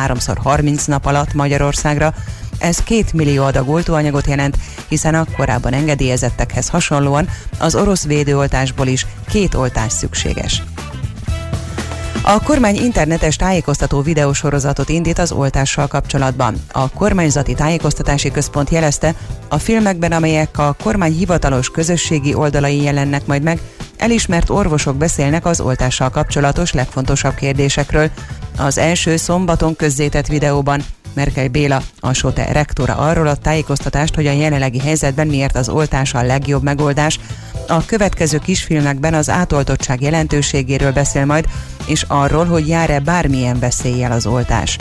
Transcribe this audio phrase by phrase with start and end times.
[0.00, 2.14] háromszor 30 nap alatt Magyarországra.
[2.58, 9.06] Ez két millió adag oltóanyagot jelent, hiszen a korábban engedélyezettekhez hasonlóan az orosz védőoltásból is
[9.28, 10.62] két oltás szükséges.
[12.22, 16.54] A kormány internetes tájékoztató videósorozatot indít az oltással kapcsolatban.
[16.72, 19.14] A kormányzati tájékoztatási központ jelezte,
[19.48, 23.60] a filmekben, amelyek a kormány hivatalos közösségi oldalai jelennek majd meg,
[24.00, 28.10] elismert orvosok beszélnek az oltással kapcsolatos legfontosabb kérdésekről.
[28.56, 30.82] Az első szombaton közzétett videóban
[31.14, 36.14] Merkel Béla, a SOTE rektora arról a tájékoztatást, hogy a jelenlegi helyzetben miért az oltás
[36.14, 37.18] a legjobb megoldás.
[37.68, 41.44] A következő kisfilmekben az átoltottság jelentőségéről beszél majd,
[41.86, 44.78] és arról, hogy jár-e bármilyen veszéllyel az oltás.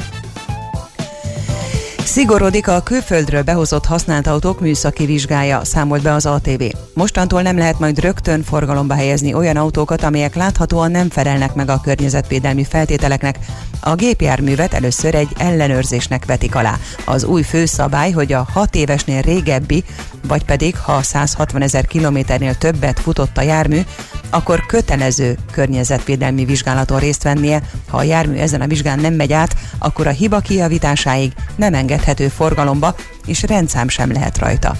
[2.05, 6.63] Szigorodik a külföldről behozott használt autók műszaki vizsgája, számolt be az ATV.
[6.93, 11.81] Mostantól nem lehet majd rögtön forgalomba helyezni olyan autókat, amelyek láthatóan nem felelnek meg a
[11.81, 13.39] környezetvédelmi feltételeknek.
[13.81, 16.77] A gépjárművet először egy ellenőrzésnek vetik alá.
[17.05, 19.83] Az új főszabály, hogy a 6 évesnél régebbi,
[20.27, 23.81] vagy pedig ha 160 ezer kilométernél többet futott a jármű,
[24.29, 27.61] akkor kötelező környezetvédelmi vizsgálaton részt vennie.
[27.87, 32.27] Ha a jármű ezen a vizsgán nem megy át, akkor a hiba kijavításáig nem engedhető
[32.27, 34.75] forgalomba, és rendszám sem lehet rajta.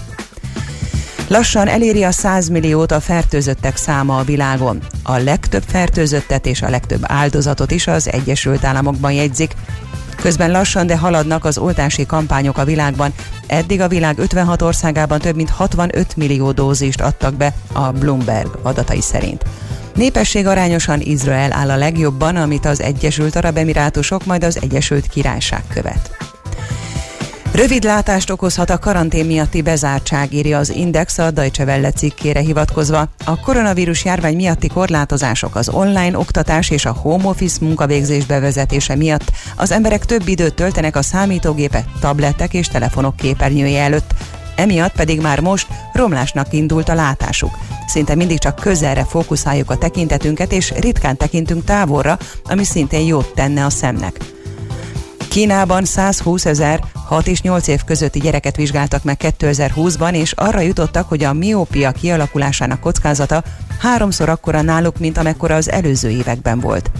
[1.29, 4.79] Lassan eléri a 100 milliót a fertőzöttek száma a világon.
[5.03, 9.53] A legtöbb fertőzöttet és a legtöbb áldozatot is az Egyesült Államokban jegyzik.
[10.21, 13.13] Közben lassan, de haladnak az oltási kampányok a világban.
[13.47, 19.01] Eddig a világ 56 országában több mint 65 millió dózist adtak be a Bloomberg adatai
[19.01, 19.43] szerint.
[19.95, 25.63] Népesség arányosan Izrael áll a legjobban, amit az Egyesült Arab Emirátusok, majd az Egyesült Királyság
[25.73, 26.28] követ.
[27.51, 33.07] Rövid látást okozhat a karantén miatti bezártság, írja az Index a Deutsche Welle cikkére hivatkozva.
[33.25, 39.31] A koronavírus járvány miatti korlátozások, az online oktatás és a home office munkavégzés bevezetése miatt
[39.55, 44.13] az emberek több időt töltenek a számítógépek, tabletek és telefonok képernyője előtt,
[44.55, 47.57] emiatt pedig már most romlásnak indult a látásuk.
[47.87, 53.65] Szinte mindig csak közelre fókuszáljuk a tekintetünket, és ritkán tekintünk távolra, ami szintén jót tenne
[53.65, 54.19] a szemnek.
[55.29, 61.09] Kínában 120 ezer 6 és 8 év közötti gyereket vizsgáltak meg 2020-ban, és arra jutottak,
[61.09, 63.43] hogy a miópia kialakulásának kockázata
[63.79, 66.91] háromszor akkora náluk, mint amekkora az előző években volt.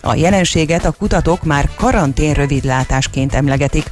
[0.00, 3.90] A jelenséget a kutatók már karantén rövidlátásként emlegetik.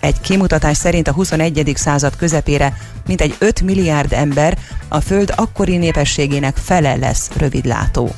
[0.00, 1.72] Egy kimutatás szerint a 21.
[1.74, 2.76] század közepére
[3.06, 4.58] mintegy 5 milliárd ember
[4.88, 8.10] a Föld akkori népességének fele lesz rövidlátó.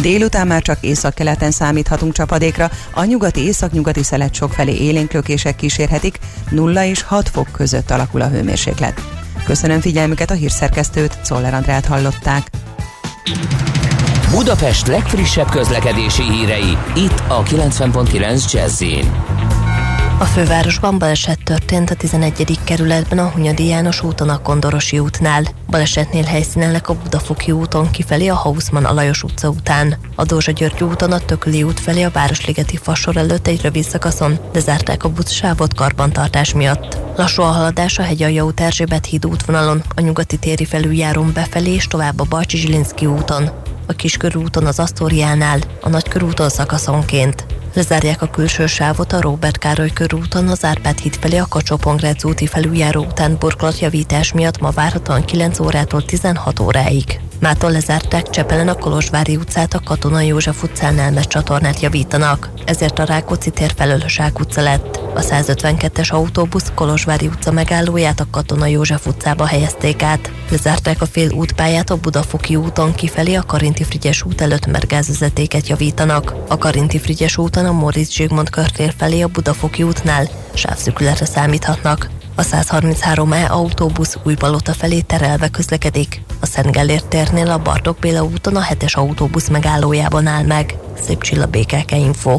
[0.00, 6.18] Délután már csak északkeleten számíthatunk csapadékra, a nyugati északnyugati szelet sokfelé élénklökések kísérhetik,
[6.50, 9.00] 0 és 6 fok között alakul a hőmérséklet.
[9.44, 12.50] Köszönöm figyelmüket a hírszerkesztőt, Szoller Andrát hallották.
[14.30, 18.82] Budapest legfrissebb közlekedési hírei, itt a 90.9 jazz
[20.18, 22.58] a fővárosban baleset történt a 11.
[22.64, 25.42] kerületben a Hunyadi János úton a Kondorosi útnál.
[25.70, 29.96] Balesetnél helyszínelnek a Budafoki úton kifelé a Hausmann Alajos utca után.
[30.14, 34.38] A Dózsa György úton a Tököli út felé a Városligeti fasor előtt egy rövid szakaszon,
[34.52, 36.98] de zárták a buszsávot karbantartás miatt.
[37.16, 41.86] Lassú a haladás a Hegyalja út Erzsébet híd útvonalon, a nyugati téri felüljárón befelé és
[41.86, 43.50] tovább a Balcsi Zsilinszki úton.
[43.86, 47.55] A Kiskörúton az Asztóriánál, a Nagykörúton szakaszonként.
[47.76, 51.78] Lezárják a külső sávot a Robert Károly körúton az Árpád híd felé a kacsó
[52.22, 57.20] úti felüljáró után burkolatjavítás miatt ma várhatóan 9 órától 16 óráig.
[57.40, 63.04] Mától lezárták Csepelen a Kolozsvári utcát, a Katona József utcánál, mert csatornát javítanak, ezért a
[63.04, 65.05] Rákóczi tér felől a utca lett.
[65.16, 70.30] A 152-es autóbusz Kolozsvári utca megállóját a Katona József utcába helyezték át.
[70.50, 75.68] Lezárták a fél útpályát a Budafoki úton kifelé a Karinti Frigyes út előtt, mert gázvezetéket
[75.68, 76.34] javítanak.
[76.48, 82.10] A Karinti Frigyes úton a Moritz Zsigmond körtér felé a Budafoki útnál sávszükületre számíthatnak.
[82.34, 86.22] A 133E autóbusz Újbalota felé terelve közlekedik.
[86.40, 90.74] A Szent Gellért térnél a Bartók Béla úton a 7-es autóbusz megállójában áll meg.
[91.06, 92.38] Szép csilla BKK Info.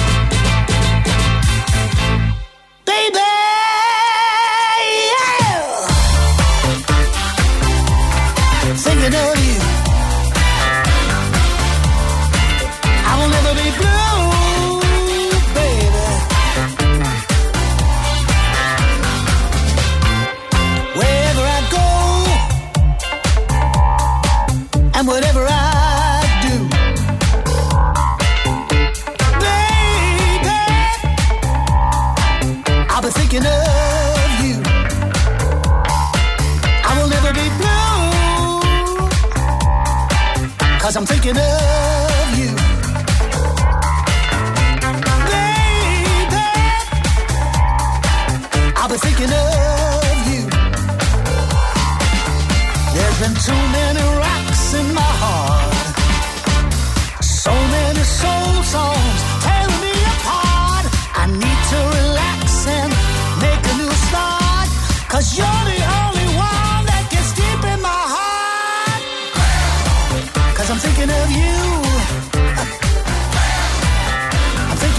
[40.91, 41.80] Cause I'm thinking of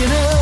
[0.04, 0.41] it up.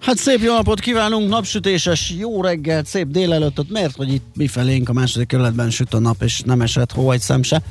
[0.00, 4.88] Hát szép jó napot kívánunk, napsütéses, jó reggelt, szép délelőttöt, mert hogy itt mi felénk
[4.88, 7.62] a második kerületben süt a nap, és nem esett hó egy szem se.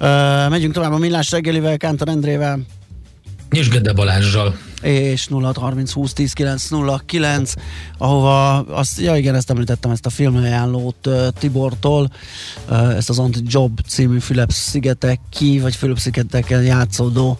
[0.00, 2.60] Uh, megyünk tovább a Millás reggelivel, Kántor Endrével,
[3.50, 4.58] És Gede Balázsral.
[4.82, 7.52] és 0630 20 10 909,
[7.98, 12.10] ahova azt, ja igen, ezt említettem, ezt a filmajánlót uh, Tibortól,
[12.68, 17.38] uh, ezt az Anti-Job című Fülöp-szigetek ki, vagy Fülöp-szigeteken játszódó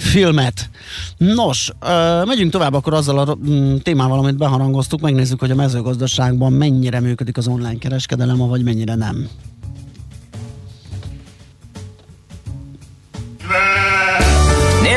[0.00, 0.70] filmet.
[1.16, 1.72] Nos,
[2.24, 7.36] megyünk tovább akkor azzal a mm, témával, amit beharangoztuk, megnézzük, hogy a mezőgazdaságban mennyire működik
[7.36, 9.28] az online kereskedelem, vagy mennyire nem.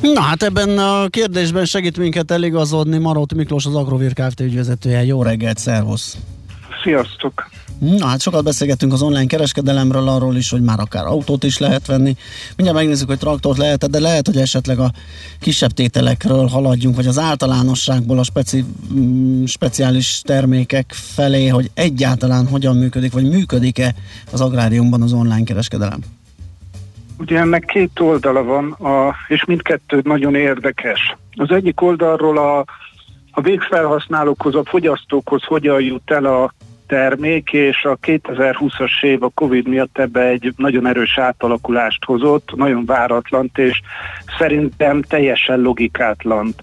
[0.00, 4.40] Na hát ebben a kérdésben segít minket eligazodni Maróti Miklós, az Agrovir Kft.
[4.40, 5.04] ügyvezetője.
[5.04, 6.16] Jó reggelt, szervusz!
[6.82, 7.48] Sziasztok!
[7.78, 11.86] Na hát sokat beszélgettünk az online kereskedelemről, arról is, hogy már akár autót is lehet
[11.86, 12.16] venni.
[12.56, 14.92] Mindjárt megnézzük, hogy traktort lehet, de lehet, hogy esetleg a
[15.40, 18.64] kisebb tételekről haladjunk, vagy az általánosságból a speci,
[18.94, 23.94] mm, speciális termékek felé, hogy egyáltalán hogyan működik, vagy működik-e
[24.30, 26.17] az agráriumban az online kereskedelem.
[27.18, 31.16] Ugye ennek két oldala van, a, és mindkettő nagyon érdekes.
[31.36, 32.64] Az egyik oldalról a,
[33.30, 36.52] a végfelhasználókhoz, a fogyasztókhoz hogyan jut el a
[36.86, 42.84] termék, és a 2020-as év a Covid miatt ebbe egy nagyon erős átalakulást hozott, nagyon
[42.84, 43.80] váratlant, és
[44.38, 46.62] szerintem teljesen logikátlant.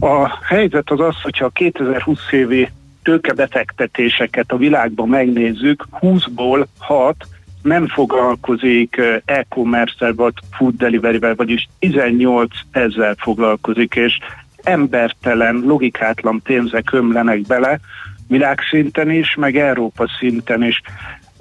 [0.00, 2.68] A helyzet az az, hogyha a 2020 évi
[3.02, 7.26] tőkebefektetéseket a világban megnézzük, 20-ból 6
[7.62, 14.18] nem foglalkozik e-commerce-vel vagy food delivery-vel, vagyis 18 ezzel foglalkozik, és
[14.62, 17.80] embertelen, logikátlan pénzek ömlenek bele,
[18.28, 20.80] világszinten is, meg Európa szinten is.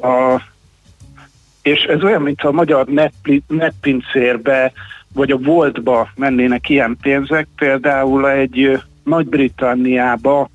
[0.02, 0.42] A,
[1.62, 2.88] és ez olyan, mint a magyar
[3.48, 4.72] netpincérbe,
[5.14, 10.50] vagy a voltba mennének ilyen pénzek, például egy Nagy-Britanniába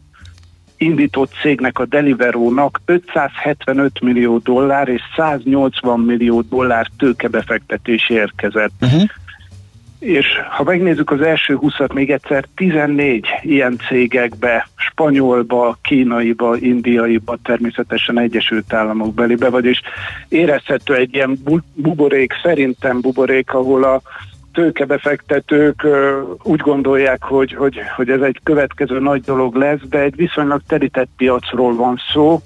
[0.77, 8.73] indított cégnek, a Deliveroo-nak 575 millió dollár és 180 millió dollár tőkebefektetés érkezett.
[8.81, 9.03] Uh-huh.
[9.99, 18.19] És ha megnézzük az első 20-at még egyszer, 14 ilyen cégekbe, spanyolba, kínaiba, indiaiba, természetesen
[18.19, 19.81] Egyesült Államok belibe, vagyis
[20.29, 21.39] érezhető egy ilyen
[21.75, 24.03] buborék, szerintem buborék, ahol a
[24.57, 25.87] tőkebefektetők
[26.43, 31.09] úgy gondolják, hogy, hogy, hogy ez egy következő nagy dolog lesz, de egy viszonylag terített
[31.17, 32.41] piacról van szó,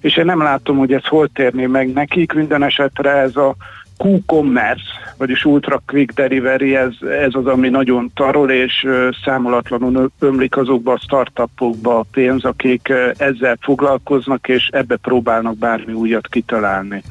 [0.00, 3.54] és én nem látom, hogy ez hol térné meg nekik, minden esetre ez a
[3.98, 4.82] Q-commerce,
[5.16, 8.86] vagyis Ultra Quick Delivery, ez, ez az, ami nagyon tarol, és
[9.24, 16.28] számolatlanul ömlik azokba a startupokba a pénz, akik ezzel foglalkoznak, és ebbe próbálnak bármi újat
[16.28, 17.02] kitalálni.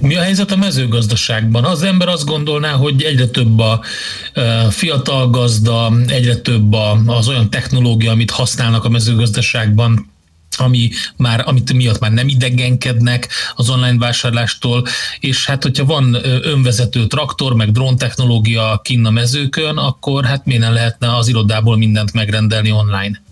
[0.00, 1.64] Mi a helyzet a mezőgazdaságban?
[1.64, 3.80] Az ember azt gondolná, hogy egyre több a
[4.70, 6.72] fiatal gazda, egyre több
[7.06, 10.08] az olyan technológia, amit használnak a mezőgazdaságban,
[10.56, 14.84] ami már, amit miatt már nem idegenkednek az online vásárlástól,
[15.20, 20.72] és hát hogyha van önvezető traktor, meg drón technológia kinn a mezőkön, akkor hát miért
[20.72, 23.22] lehetne az irodából mindent megrendelni online?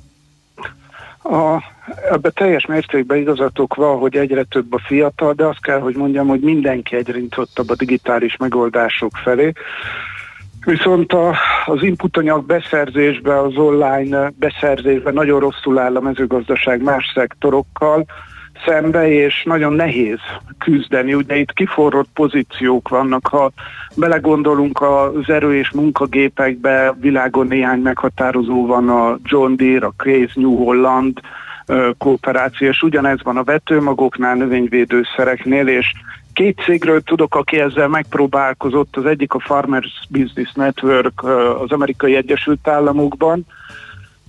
[1.22, 1.62] A,
[2.10, 6.28] ebbe teljes mértékben igazatok van, hogy egyre több a fiatal, de azt kell, hogy mondjam,
[6.28, 9.52] hogy mindenki egyre nyitottabb a digitális megoldások felé.
[10.64, 18.04] Viszont a, az inputanyag beszerzésbe, az online beszerzésbe nagyon rosszul áll a mezőgazdaság más szektorokkal
[18.66, 20.18] szembe, és nagyon nehéz
[20.58, 21.14] küzdeni.
[21.14, 23.50] Ugye itt kiforrott pozíciók vannak, ha
[23.94, 30.56] belegondolunk az erő és munkagépekbe, világon néhány meghatározó van a John Deere, a Craze New
[30.56, 31.20] Holland
[31.98, 35.92] kooperáció, és ugyanez van a vetőmagoknál, növényvédőszereknél, és
[36.38, 41.24] Két cégről tudok, aki ezzel megpróbálkozott, az egyik a Farmers Business Network
[41.62, 43.46] az amerikai Egyesült Államokban.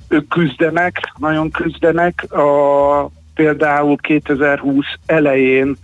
[0.08, 2.32] Ők küzdenek, nagyon küzdenek.
[2.32, 5.78] A, például 2020 elején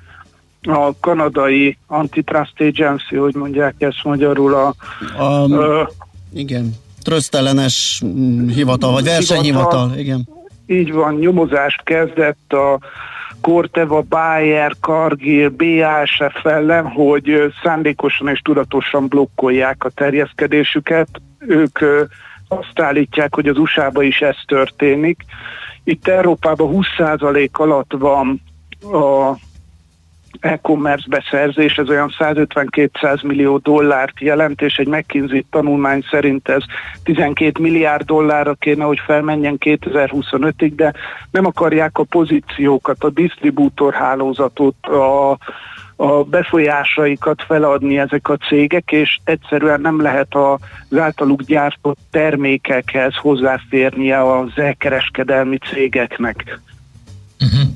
[0.61, 4.73] a kanadai Antitrust Agency, hogy mondják ezt magyarul, a...
[5.17, 5.83] a ö,
[6.33, 8.03] igen, trösztelenes
[8.53, 10.34] hivatal, vagy versenyhivatal, hivatal, igen.
[10.65, 12.79] Így van, nyomozást kezdett a
[13.41, 21.07] Corteva, Bayer, Cargill, BASF ellen, hogy szándékosan és tudatosan blokkolják a terjeszkedésüket.
[21.39, 21.79] Ők
[22.47, 25.25] azt állítják, hogy az USA-ban is ez történik.
[25.83, 28.41] Itt Európában 20% alatt van
[28.81, 29.35] a
[30.39, 36.63] e-commerce beszerzés, ez olyan 150-200 millió dollárt jelent, és egy McKinsey tanulmány szerint ez
[37.03, 40.93] 12 milliárd dollárra kéne, hogy felmenjen 2025-ig, de
[41.31, 45.37] nem akarják a pozíciókat, a disztribútor hálózatot, a,
[45.95, 54.31] a befolyásaikat feladni ezek a cégek, és egyszerűen nem lehet az általuk gyártott termékekhez hozzáférnie
[54.31, 56.59] az elkereskedelmi cégeknek.
[57.39, 57.74] Uh-huh.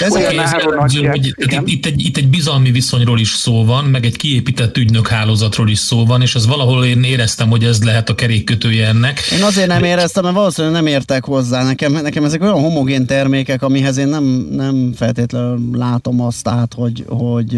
[0.00, 1.10] Ez olyan áron adják.
[1.10, 5.08] Hogy itt, itt, egy, itt egy bizalmi viszonyról is szó van, meg egy kiépített ügynök
[5.08, 9.20] hálózatról is szó van, és ez valahol én éreztem, hogy ez lehet a kerékkötője ennek.
[9.32, 11.64] Én azért nem éreztem, mert valószínűleg nem értek hozzá.
[11.64, 17.04] Nekem, nekem ezek olyan homogén termékek, amihez én nem, nem feltétlenül látom azt át, hogy,
[17.08, 17.52] hogy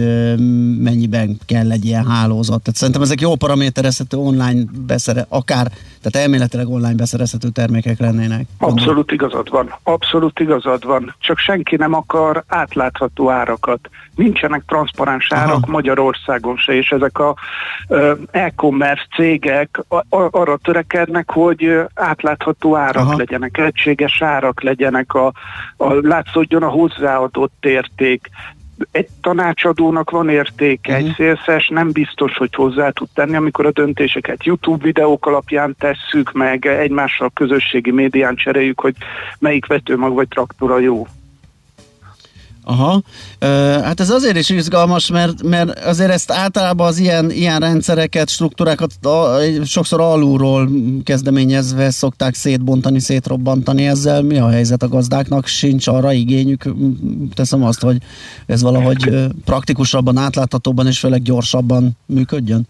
[0.79, 2.63] mennyiben kell egy ilyen hálózat.
[2.63, 5.71] Tehát szerintem ezek jó paraméterezhető online beszere, akár,
[6.03, 8.47] tehát elméletileg online beszerezhető termékek lennének.
[8.59, 9.75] Abszolút igazad van.
[9.83, 11.15] Abszolút igazad van.
[11.19, 13.89] Csak senki nem akar akar átlátható árakat.
[14.15, 15.67] Nincsenek transzparens árak Aha.
[15.67, 17.35] Magyarországon se, és ezek a
[18.31, 19.81] e-commerce cégek
[20.11, 23.17] arra törekednek, hogy átlátható árak Aha.
[23.17, 25.33] legyenek, egységes árak legyenek, a,
[25.77, 28.31] a, látszódjon a hozzáadott érték
[28.91, 31.09] egy tanácsadónak van értéke, uh-huh.
[31.09, 36.33] egy szélszes nem biztos, hogy hozzá tud tenni, amikor a döntéseket YouTube videók alapján tesszük
[36.33, 38.95] meg, egymással közösségi médián cseréljük, hogy
[39.39, 41.07] melyik vetőmag vagy traktora jó.
[42.71, 43.01] Aha,
[43.83, 48.91] hát ez azért is izgalmas, mert, mert azért ezt általában az ilyen, ilyen rendszereket, struktúrákat
[49.65, 50.69] sokszor alulról
[51.05, 54.23] kezdeményezve szokták szétbontani, szétrobbantani ezzel.
[54.23, 55.47] Mi a helyzet a gazdáknak?
[55.47, 56.65] Sincs arra igényük,
[57.35, 57.97] teszem azt, hogy
[58.47, 62.69] ez valahogy praktikusabban, átláthatóban és főleg gyorsabban működjön?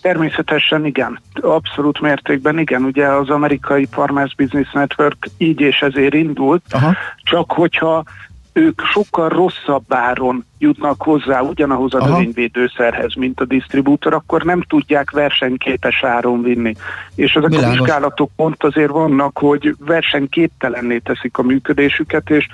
[0.00, 2.82] Természetesen igen, abszolút mértékben igen.
[2.82, 6.94] Ugye az amerikai Farmers Business Network így és ezért indult, Aha.
[7.22, 8.04] csak hogyha
[8.54, 12.08] ők sokkal rosszabb áron jutnak hozzá ugyanahoz a Aha.
[12.08, 16.74] növényvédőszerhez, mint a disztribútor, akkor nem tudják versenyképes áron vinni.
[17.14, 17.76] És ezek Világos.
[17.76, 22.46] a vizsgálatok pont azért vannak, hogy versenyképtelenné teszik a működésüket, és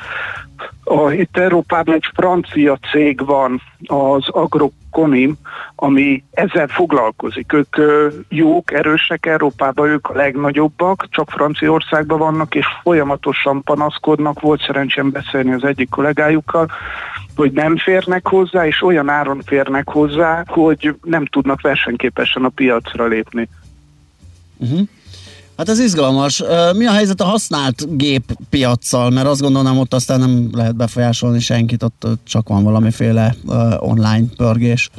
[0.85, 5.37] a, itt Európában egy francia cég van, az Agroconim,
[5.75, 7.52] ami ezzel foglalkozik.
[7.52, 14.40] Ők ö, jók, erősek Európában, ők a legnagyobbak, csak Franciaországban vannak, és folyamatosan panaszkodnak.
[14.40, 16.71] Volt szerencsém beszélni az egyik kollégájukkal,
[17.41, 23.07] hogy nem férnek hozzá, és olyan áron férnek hozzá, hogy nem tudnak versenyképesen a piacra
[23.07, 23.49] lépni.
[24.57, 24.81] Uh-huh.
[25.57, 26.43] Hát ez izgalmas.
[26.77, 29.11] Mi a helyzet a használt gép piaccal?
[29.11, 33.35] Mert azt gondolom, ott aztán nem lehet befolyásolni senkit, ott csak van valamiféle
[33.79, 34.91] online pörgés.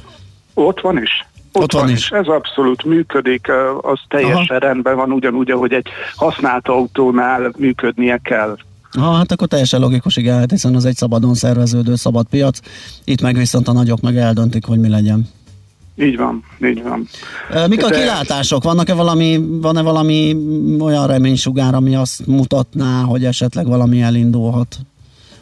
[0.54, 1.26] Ott van is.
[1.54, 1.98] Ott, Ott van is.
[1.98, 2.10] is.
[2.10, 4.58] Ez abszolút működik, az teljesen Aha.
[4.58, 8.58] rendben van, ugyanúgy, ahogy egy használt autónál működnie kell.
[8.92, 12.60] Ha, hát akkor teljesen logikus, igen, hát hiszen az egy szabadon szerveződő szabad piac,
[13.04, 15.30] itt meg viszont a nagyok meg eldöntik, hogy mi legyen.
[15.96, 17.08] Így van, így van.
[17.68, 18.64] Mik a De- kilátások?
[18.64, 20.38] Vannak-e valami, van-e valami
[20.80, 24.80] olyan reménysugár, ami azt mutatná, hogy esetleg valami elindulhat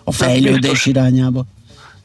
[0.04, 0.86] a fejlődés biztos.
[0.86, 1.46] irányába?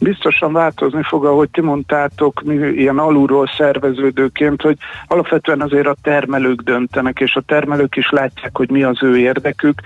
[0.04, 6.60] Biztosan változni fog, ahogy ti mondtátok, mi ilyen alulról szerveződőként, hogy alapvetően azért a termelők
[6.60, 9.80] döntenek, és a termelők is látják, hogy mi az ő érdekük.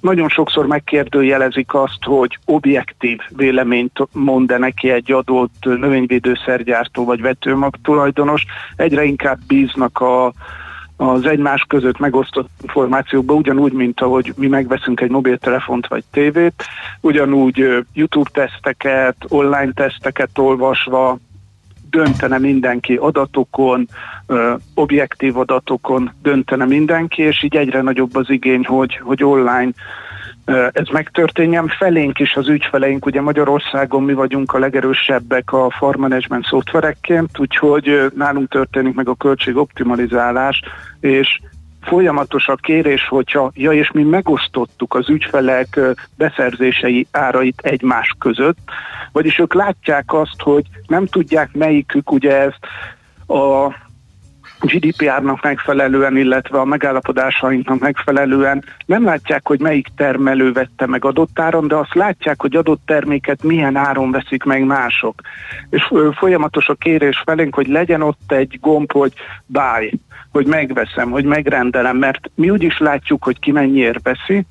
[0.00, 8.44] Nagyon sokszor megkérdőjelezik azt, hogy objektív véleményt mond-e neki egy adott növényvédőszergyártó vagy vetőmag tulajdonos.
[8.76, 10.32] Egyre inkább bíznak a
[10.96, 16.64] az egymás között megosztott információkba, ugyanúgy, mint ahogy mi megveszünk egy mobiltelefont vagy tévét,
[17.00, 21.18] ugyanúgy YouTube teszteket, online teszteket olvasva
[21.90, 23.88] döntene mindenki adatokon,
[24.26, 29.70] ö, objektív adatokon döntene mindenki, és így egyre nagyobb az igény, hogy, hogy online
[30.72, 31.68] ez megtörténjen.
[31.68, 38.12] Felénk is az ügyfeleink, ugye Magyarországon mi vagyunk a legerősebbek a farm management szoftverekként, úgyhogy
[38.14, 40.62] nálunk történik meg a költségoptimalizálás,
[41.00, 41.40] és
[41.82, 45.78] folyamatos a kérés, hogyha, ja és mi megosztottuk az ügyfelek
[46.16, 48.58] beszerzései árait egymás között,
[49.12, 52.58] vagyis ők látják azt, hogy nem tudják melyikük ugye ezt
[53.28, 53.74] a
[54.60, 61.68] GDPR-nak megfelelően, illetve a megállapodásainknak megfelelően nem látják, hogy melyik termelő vette meg adott áron,
[61.68, 65.20] de azt látják, hogy adott terméket milyen áron veszik meg mások.
[65.70, 69.12] És folyamatos a kérés felénk, hogy legyen ott egy gomb, hogy
[69.46, 70.00] buy,
[70.32, 74.46] hogy megveszem, hogy megrendelem, mert mi úgyis látjuk, hogy ki mennyiért veszi,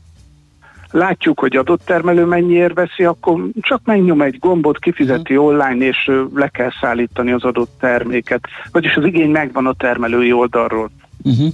[0.96, 6.48] látjuk, hogy adott termelő mennyiért veszi, akkor csak megnyom egy gombot, kifizeti online, és le
[6.48, 8.44] kell szállítani az adott terméket.
[8.72, 10.92] Vagyis az igény megvan a termelői oldalról.
[11.24, 11.54] Uh-huh.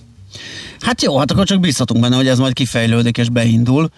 [0.80, 3.90] Hát jó, hát akkor csak bízhatunk benne, hogy ez majd kifejlődik és beindul,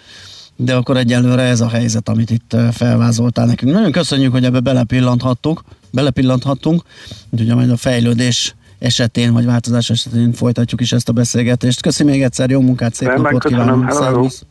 [0.55, 3.71] de akkor egyelőre ez a helyzet, amit itt felvázoltál nekünk.
[3.71, 6.81] Nagyon köszönjük, hogy ebbe belepillanthattuk, belepillanthattunk,
[7.29, 11.81] úgyhogy majd a fejlődés esetén, vagy változás esetén folytatjuk is ezt a beszélgetést.
[11.81, 13.65] Köszi még egyszer, jó munkát, szép Rendben, napot köszönöm.
[13.65, 13.91] kívánunk.
[13.91, 14.03] Hello.
[14.03, 14.45] Szervusz.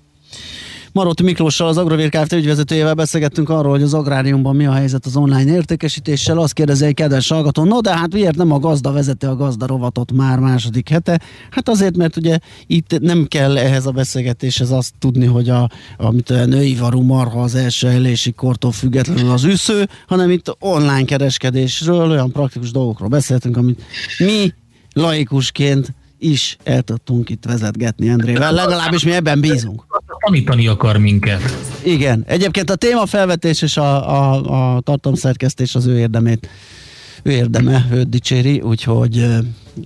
[0.95, 2.33] Marotti Miklóssal, az Agrovér Kft.
[2.33, 6.39] ügyvezetőjével beszélgettünk arról, hogy az agráriumban mi a helyzet az online értékesítéssel.
[6.39, 9.67] Azt kérdezi egy kedves hallgató, no de hát miért nem a gazda vezeti a gazda
[9.67, 11.21] rovatot már második hete?
[11.51, 16.31] Hát azért, mert ugye itt nem kell ehhez a beszélgetéshez azt tudni, hogy a, amit
[16.31, 22.11] a női varú marha az első elési kortól függetlenül az üsző, hanem itt online kereskedésről,
[22.11, 23.83] olyan praktikus dolgokról beszéltünk, amit
[24.19, 24.53] mi
[24.93, 29.85] laikusként is el tudtunk itt vezetgetni Endrével, legalábbis mi ebben bízunk.
[30.25, 31.41] Tanítani akar minket.
[31.85, 36.49] Igen, egyébként a témafelvetés és a, a, a tartalomszerkesztés az ő érdemét,
[37.23, 39.27] ő érdeme, őt dicséri, úgyhogy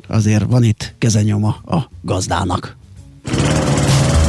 [0.09, 2.77] azért van itt kezenyoma a gazdának.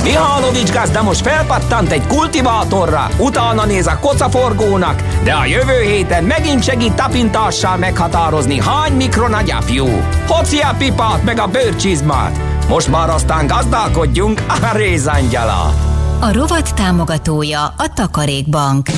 [0.07, 6.63] Mihálovics gazda most felpattant egy kultivátorra, utána néz a kocaforgónak, de a jövő héten megint
[6.63, 9.85] segít tapintással meghatározni, hány mikron a gyapjú.
[10.27, 12.39] Hoci a pipát meg a bőrcsizmát.
[12.67, 15.73] Most már aztán gazdálkodjunk a rézangyala.
[16.19, 18.89] A rovat támogatója a Takarékbank.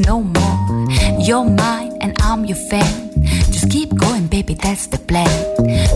[0.00, 0.86] No more.
[1.20, 3.10] You're mine and I'm your fan.
[3.52, 5.28] Just keep going, baby, that's the plan.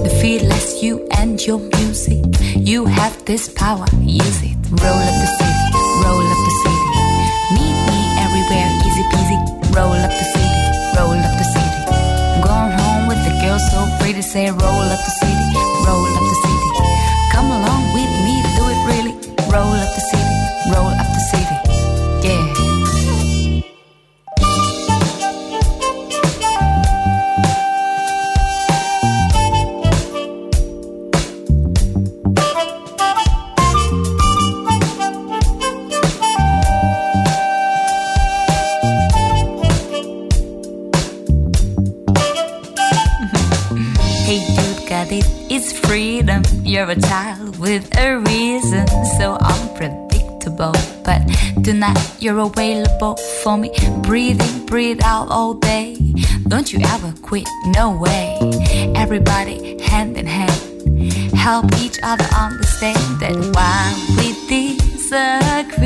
[0.04, 2.24] The fearless you and your music.
[2.56, 4.33] You have this power, use
[51.62, 53.70] tonight you're available for me.
[54.02, 55.96] Breathe in, breathe out all day.
[56.48, 58.38] Don't you ever quit, no way.
[58.94, 60.60] Everybody hand in hand.
[61.36, 65.84] Help each other understand that while we disagree,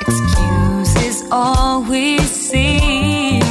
[0.00, 3.42] excuses all we see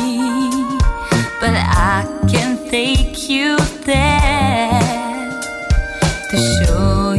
[1.42, 5.42] but I can take you there
[6.30, 7.11] to show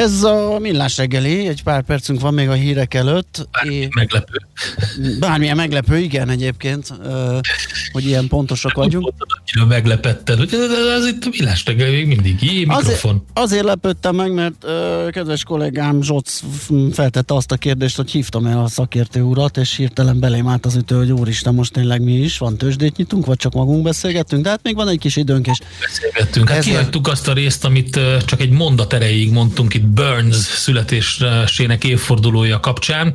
[0.00, 3.48] Ez a millás reggeli, egy pár percünk van még a hírek előtt.
[3.52, 4.46] Bármi meglepő.
[5.18, 6.92] Bármilyen meglepő, igen egyébként,
[7.92, 9.12] hogy ilyen pontosak vagyunk.
[9.52, 10.54] Annyira meglepetted, hogy
[10.96, 12.42] ez itt millás még mindig.
[12.42, 12.78] Jé, mikrofon.
[12.84, 14.66] Azért, azért lepődtem meg, mert
[15.10, 16.40] kedves kollégám Zsoc
[16.92, 20.76] feltette azt a kérdést, hogy hívtam el a szakértő urat, és hirtelen belém állt az
[20.76, 24.48] ütő, hogy úristen, most tényleg mi is, van tőzsdét nyitunk, vagy csak magunk beszélgettünk, de
[24.48, 26.48] hát még van egy kis időnk, és beszélgettünk.
[26.48, 32.60] Hát kihagytuk azt a részt, amit csak egy mondat erejéig mondtunk itt Burns születésének évfordulója
[32.60, 33.14] kapcsán.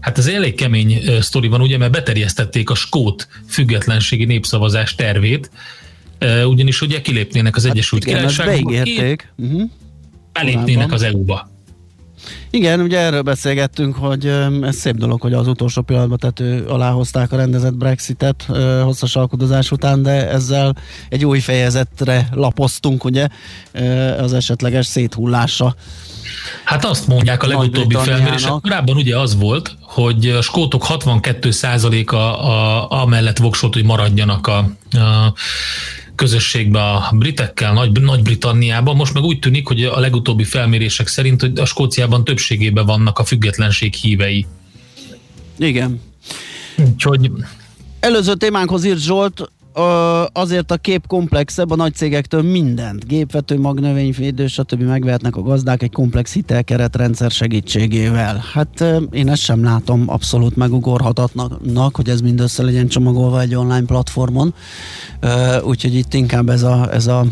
[0.00, 5.50] Hát ez elég kemény ö, sztori van, ugye, mert beterjesztették a Skót függetlenségi népszavazás tervét,
[6.44, 9.32] ugyanis ugye kilépnének az Egyesült Hát igen, Királyságból, beígérték.
[9.36, 9.70] Uh-huh.
[10.32, 11.49] belépnének az EU-ba.
[12.50, 14.26] Igen, ugye erről beszélgettünk, hogy
[14.62, 18.46] ez szép dolog, hogy az utolsó pillanatban tető alá hozták a rendezett Brexitet
[18.82, 20.76] hosszas alkudozás után, de ezzel
[21.08, 23.28] egy új fejezetre lapoztunk, ugye,
[24.18, 25.74] az esetleges széthullása.
[26.64, 28.22] Hát azt mondják a legutóbbi Nagy-Britanniának.
[28.22, 28.52] felmérések.
[28.62, 34.56] Korábban ugye az volt, hogy a skótok 62%-a a, amellett voksolt, hogy maradjanak a,
[34.90, 35.34] a
[36.20, 38.96] közösségbe a britekkel, Nagy, Nagy-Britanniában.
[38.96, 43.24] Most meg úgy tűnik, hogy a legutóbbi felmérések szerint, hogy a Skóciában többségében vannak a
[43.24, 44.46] függetlenség hívei.
[45.58, 46.00] Igen.
[46.76, 47.30] Úgyhogy
[48.00, 49.50] Előző témánkhoz írt Zsolt,
[50.32, 54.82] azért a kép komplexebb, a nagy cégektől mindent, gépvető, magnövényvédő, stb.
[54.82, 58.44] megvehetnek a gazdák egy komplex hitelkeretrendszer segítségével.
[58.52, 63.86] Hát én ezt sem látom abszolút megugorhatatnak, hogy ez mind össze legyen csomagolva egy online
[63.86, 64.54] platformon.
[65.62, 67.26] Úgyhogy itt inkább ez a, ez a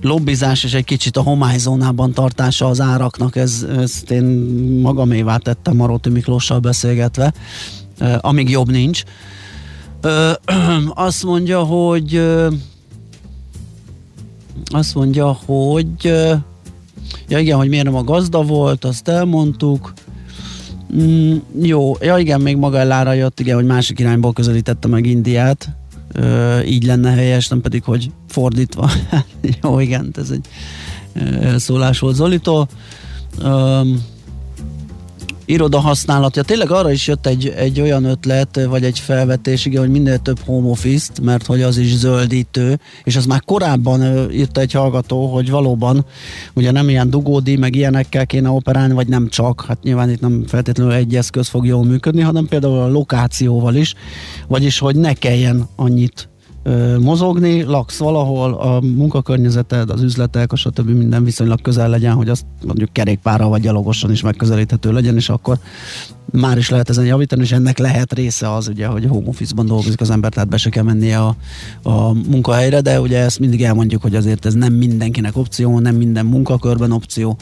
[0.00, 4.24] lobbizás és egy kicsit a homályzónában tartása az áraknak, ez, ezt én
[4.82, 7.32] magamévá tettem Maróti Miklóssal beszélgetve,
[8.20, 9.02] amíg jobb nincs.
[10.00, 10.32] Ö,
[10.94, 12.48] azt mondja, hogy ö,
[14.64, 16.34] azt mondja, hogy ö,
[17.28, 19.92] ja igen, hogy miért nem a gazda volt, azt elmondtuk.
[20.94, 25.68] Mm, jó, ja igen, még Magellára jött, igen, hogy másik irányból közelítette meg Indiát.
[26.12, 28.90] Ö, így lenne helyes, nem pedig, hogy fordítva.
[29.62, 30.46] jó, igen, ez egy
[31.12, 32.68] ö, elszólás volt Zolitól.
[33.42, 34.04] Öm,
[35.48, 36.42] iroda használatja.
[36.42, 40.38] Tényleg arra is jött egy, egy olyan ötlet, vagy egy felvetés, igen, hogy minél több
[40.44, 45.50] home office mert hogy az is zöldítő, és az már korábban írta egy hallgató, hogy
[45.50, 46.04] valóban
[46.54, 50.44] ugye nem ilyen dugódi, meg ilyenekkel kéne operálni, vagy nem csak, hát nyilván itt nem
[50.46, 53.94] feltétlenül egy eszköz fog jól működni, hanem például a lokációval is,
[54.48, 56.28] vagyis hogy ne kelljen annyit
[57.00, 60.88] mozogni, laksz valahol, a munkakörnyezeted, az üzletek, a stb.
[60.90, 65.58] minden viszonylag közel legyen, hogy azt mondjuk kerékpárral vagy gyalogosan is megközelíthető legyen, és akkor
[66.32, 70.00] már is lehet ezen javítani, és ennek lehet része az ugye, hogy home office-ban dolgozik
[70.00, 71.36] az ember, tehát be se kell mennie a,
[71.82, 76.26] a munkahelyre, de ugye ezt mindig elmondjuk, hogy azért ez nem mindenkinek opció, nem minden
[76.26, 77.36] munkakörben opció,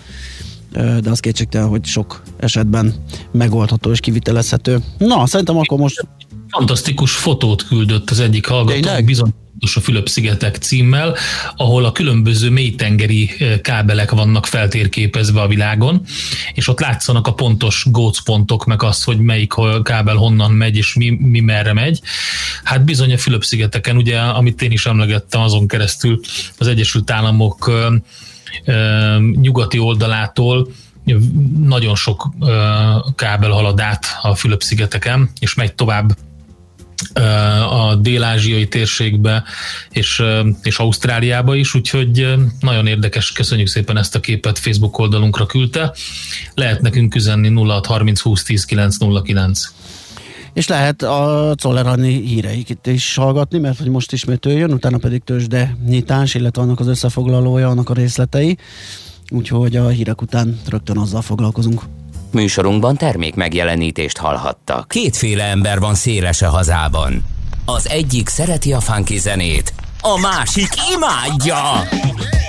[0.72, 2.94] de az kétségtelen, hogy sok esetben
[3.33, 4.79] megoldható és kivitelezhető.
[4.98, 6.07] Na, szerintem akkor most...
[6.56, 9.32] Fantasztikus fotót küldött az egyik hallgató, bizony
[9.74, 11.14] a Fülöp-szigetek címmel,
[11.56, 13.30] ahol a különböző mélytengeri
[13.62, 16.02] kábelek vannak feltérképezve a világon,
[16.54, 21.10] és ott látszanak a pontos gócpontok, meg az, hogy melyik kábel honnan megy, és mi,
[21.10, 22.00] mi merre megy.
[22.64, 26.20] Hát bizony a Fülöp-szigeteken, ugye, amit én is emlegettem azon keresztül,
[26.58, 27.70] az Egyesült Államok
[29.40, 30.68] nyugati oldalától
[31.62, 32.28] nagyon sok
[33.16, 36.16] kábel halad át a Fülöp-szigeteken, és megy tovább
[37.70, 39.44] a dél-ázsiai térségbe
[39.90, 40.22] és,
[40.62, 45.94] és Ausztráliába is, úgyhogy nagyon érdekes, köszönjük szépen ezt a képet Facebook oldalunkra küldte.
[46.54, 49.61] Lehet nekünk üzenni 0630 20 10 909.
[50.52, 55.22] És lehet a Czollerani híreiket is hallgatni, mert hogy most ismét ő jön, utána pedig
[55.24, 58.59] tőzsde nyitás, illetve annak az összefoglalója, annak a részletei.
[59.30, 61.82] Úgyhogy a hírek után rögtön azzal foglalkozunk.
[62.32, 64.88] Műsorunkban termék megjelenítést hallhattak.
[64.88, 67.24] Kétféle ember van széles hazában.
[67.64, 71.58] Az egyik szereti a funky zenét, a másik imádja.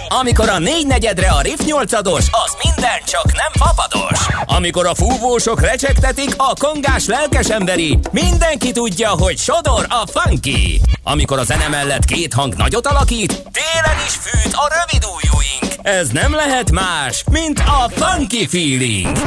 [0.07, 4.27] Amikor a négy negyedre a riff nyolcados, az minden csak nem papados.
[4.45, 10.81] Amikor a fúvósok recsegtetik, a kongás lelkes emberi, mindenki tudja, hogy sodor a funky.
[11.03, 15.66] Amikor a zene mellett két hang nagyot alakít, télen is fűt a rövid ujjúink.
[15.87, 19.17] Ez nem lehet más, mint a funky feeling.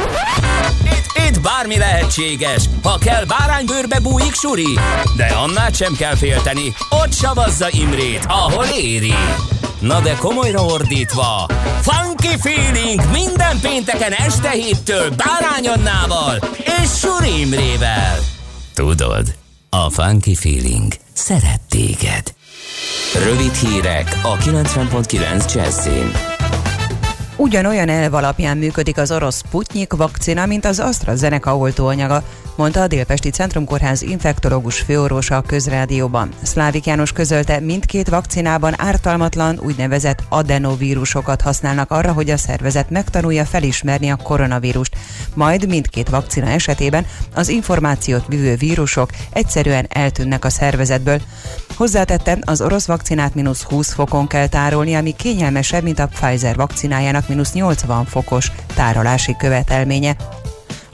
[0.85, 4.79] Itt, itt bármi lehetséges, ha kell báránybőrbe bújik suri,
[5.17, 9.15] de annál sem kell félteni, ott savazza Imrét, ahol éri.
[9.81, 11.47] Na de komolyra ordítva,
[11.81, 18.19] Funky Feeling minden pénteken este héttől Bárány Annával és Suri Imrével.
[18.75, 19.35] Tudod,
[19.71, 22.35] a Funky Feeling szeret téged.
[23.25, 26.39] Rövid hírek a 90.9 Jazzin.
[27.41, 32.23] Ugyanolyan elv alapján működik az orosz Sputnik vakcina, mint az AstraZeneca oltóanyaga,
[32.61, 36.29] mondta a Délpesti Centrumkórház infektológus főorvosa a közrádióban.
[36.43, 44.11] Szlávik János közölte, mindkét vakcinában ártalmatlan úgynevezett adenovírusokat használnak arra, hogy a szervezet megtanulja felismerni
[44.11, 44.97] a koronavírust.
[45.35, 51.21] Majd mindkét vakcina esetében az információt vívő vírusok egyszerűen eltűnnek a szervezetből.
[51.77, 57.29] Hozzátette, az orosz vakcinát mínusz 20 fokon kell tárolni, ami kényelmesebb, mint a Pfizer vakcinájának
[57.29, 60.17] mínusz 80 fokos tárolási követelménye.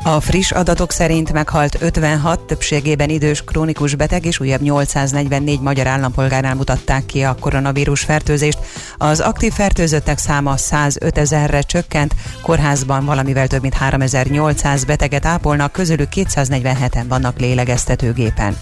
[0.03, 6.55] A friss adatok szerint meghalt 56, többségében idős krónikus beteg és újabb 844 magyar állampolgárnál
[6.55, 8.59] mutatták ki a koronavírus fertőzést.
[8.99, 16.09] Az aktív fertőzöttek száma 105 ezerre csökkent, kórházban valamivel több mint 3800 beteget ápolnak, közülük
[16.15, 18.57] 247-en vannak lélegeztetőgépen.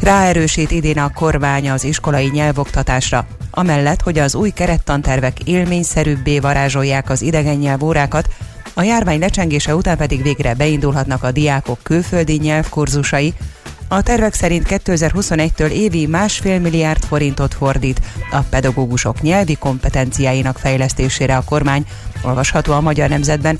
[0.00, 3.26] Ráerősít idén a kormány az iskolai nyelvoktatásra.
[3.50, 8.28] Amellett, hogy az új kerettantervek élményszerűbbé varázsolják az idegen nyelvórákat,
[8.78, 13.34] a járvány lecsengése után pedig végre beindulhatnak a diákok külföldi nyelvkurzusai.
[13.88, 21.44] A tervek szerint 2021-től évi másfél milliárd forintot fordít a pedagógusok nyelvi kompetenciáinak fejlesztésére a
[21.44, 21.86] kormány,
[22.22, 23.58] olvasható a Magyar Nemzetben.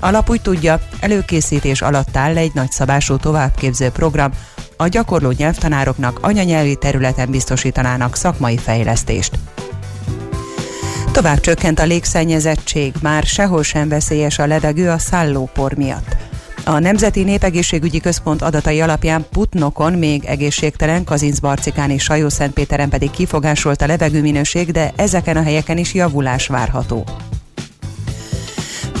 [0.00, 4.30] Alap úgy tudja, előkészítés alatt áll egy nagyszabású továbbképző program,
[4.76, 9.38] a gyakorló nyelvtanároknak anyanyelvi területen biztosítanának szakmai fejlesztést.
[11.16, 16.16] Tovább csökkent a légszennyezettség, már sehol sem veszélyes a levegő a szállópor miatt.
[16.64, 23.86] A Nemzeti Népegészségügyi Központ adatai alapján Putnokon még egészségtelen, Kazincbarcikán és Sajószentpéteren pedig kifogásolt a
[23.86, 27.04] levegőminőség, de ezeken a helyeken is javulás várható.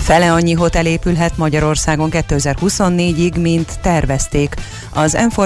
[0.06, 4.54] Fele annyi hotel épülhet Magyarországon 2024-ig, mint tervezték.
[4.94, 5.40] Az m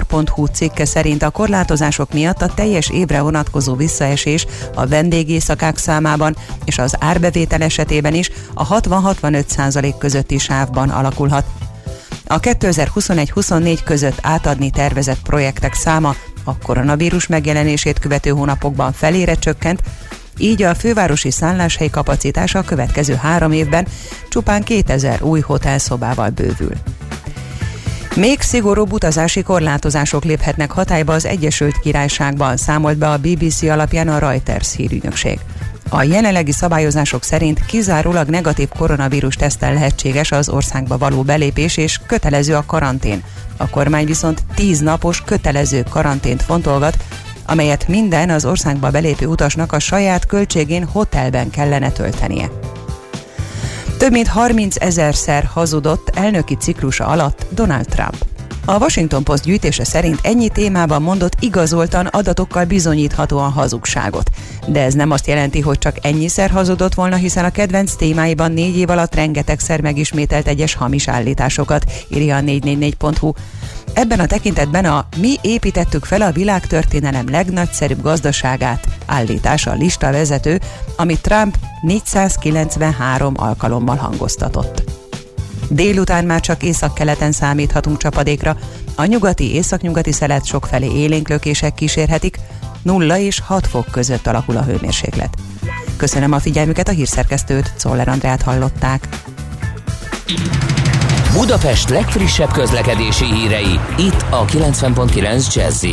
[0.52, 6.96] cikke szerint a korlátozások miatt a teljes évre vonatkozó visszaesés a vendégészakák számában és az
[6.98, 11.44] árbevétel esetében is a 60-65 százalék közötti sávban alakulhat.
[12.26, 19.80] A 2021-24 között átadni tervezett projektek száma a koronavírus megjelenését követő hónapokban felére csökkent,
[20.40, 23.86] így a fővárosi szálláshely kapacitása a következő három évben
[24.28, 26.72] csupán 2000 új hotelszobával bővül.
[28.16, 34.18] Még szigorúbb utazási korlátozások léphetnek hatályba az Egyesült Királyságban, számolt be a BBC alapján a
[34.18, 35.38] Reuters hírügynökség.
[35.88, 42.54] A jelenlegi szabályozások szerint kizárólag negatív koronavírus tesztel lehetséges az országba való belépés és kötelező
[42.54, 43.22] a karantén.
[43.56, 46.96] A kormány viszont 10 napos kötelező karantént fontolgat
[47.50, 52.50] amelyet minden az országba belépő utasnak a saját költségén hotelben kellene töltenie.
[53.98, 58.29] Több mint 30 ezerszer hazudott elnöki ciklusa alatt Donald Trump.
[58.70, 64.30] A Washington Post gyűjtése szerint ennyi témában mondott igazoltan adatokkal bizonyíthatóan hazugságot.
[64.66, 68.76] De ez nem azt jelenti, hogy csak ennyiszer hazudott volna, hiszen a kedvenc témáiban négy
[68.76, 73.32] év alatt rengetegszer megismételt egyes hamis állításokat, írja a 444.hu.
[73.92, 80.60] Ebben a tekintetben a mi építettük fel a világtörténelem legnagyszerűbb gazdaságát állítása a lista vezető,
[80.96, 85.00] amit Trump 493 alkalommal hangoztatott.
[85.72, 88.56] Délután már csak északkeleten számíthatunk csapadékra,
[88.94, 92.38] a nyugati északnyugati szelet sokfelé élénklökések kísérhetik,
[92.82, 95.36] 0 és 6 fok között alakul a hőmérséklet.
[95.96, 99.08] Köszönöm a figyelmüket, a hírszerkesztőt, Czoller Andrát hallották.
[101.32, 105.84] Budapest legfrissebb közlekedési hírei, itt a 90.9 jazz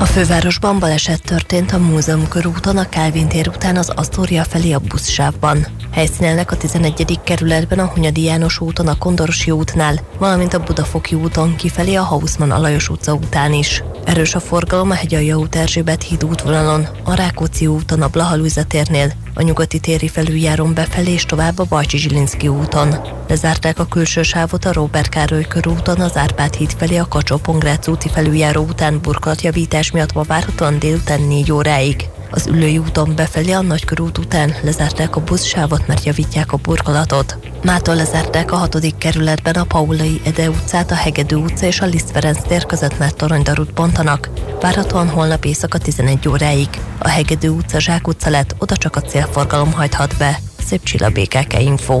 [0.00, 4.78] a fővárosban baleset történt a Múzeum körúton, a Kálvin tér után az Asztória felé a
[4.78, 5.66] buszsávban.
[5.92, 7.20] Helyszínelnek a 11.
[7.24, 12.50] kerületben a Hunyadi János úton, a Kondorosi útnál, valamint a Budafoki úton kifelé a Hausmann
[12.50, 13.82] Alajos utca után is.
[14.04, 18.36] Erős a forgalom a Hegyalja út Erzsébet híd útvonalon, a Rákóczi úton, a Blaha
[18.68, 22.94] térnél, a nyugati téri felüljáron befelé és tovább a Bajcsi Zsilinszki úton.
[23.28, 27.40] Lezárták a külső sávot a Róbert Károly körúton, az Árpád híd felé a kacsó
[27.86, 32.08] úti felüljáró után burkolatjavítás miatt ma várhatóan délután 4 óráig.
[32.30, 37.38] Az ülői úton befelé a nagykörút után lezárták a buszsávot, mert javítják a burkolatot.
[37.62, 42.10] Mától lezárták a hatodik kerületben a Paulai Ede utcát, a Hegedű utca és a Liszt
[42.10, 44.30] Ferenc tér között, mert toronydarút bontanak.
[44.60, 46.68] Várhatóan holnap éjszaka 11 óráig.
[46.98, 50.38] A Hegedű utca Zsák utca lett, oda csak a célforgalom hajthat be.
[50.66, 52.00] Szép csilla BKK Info.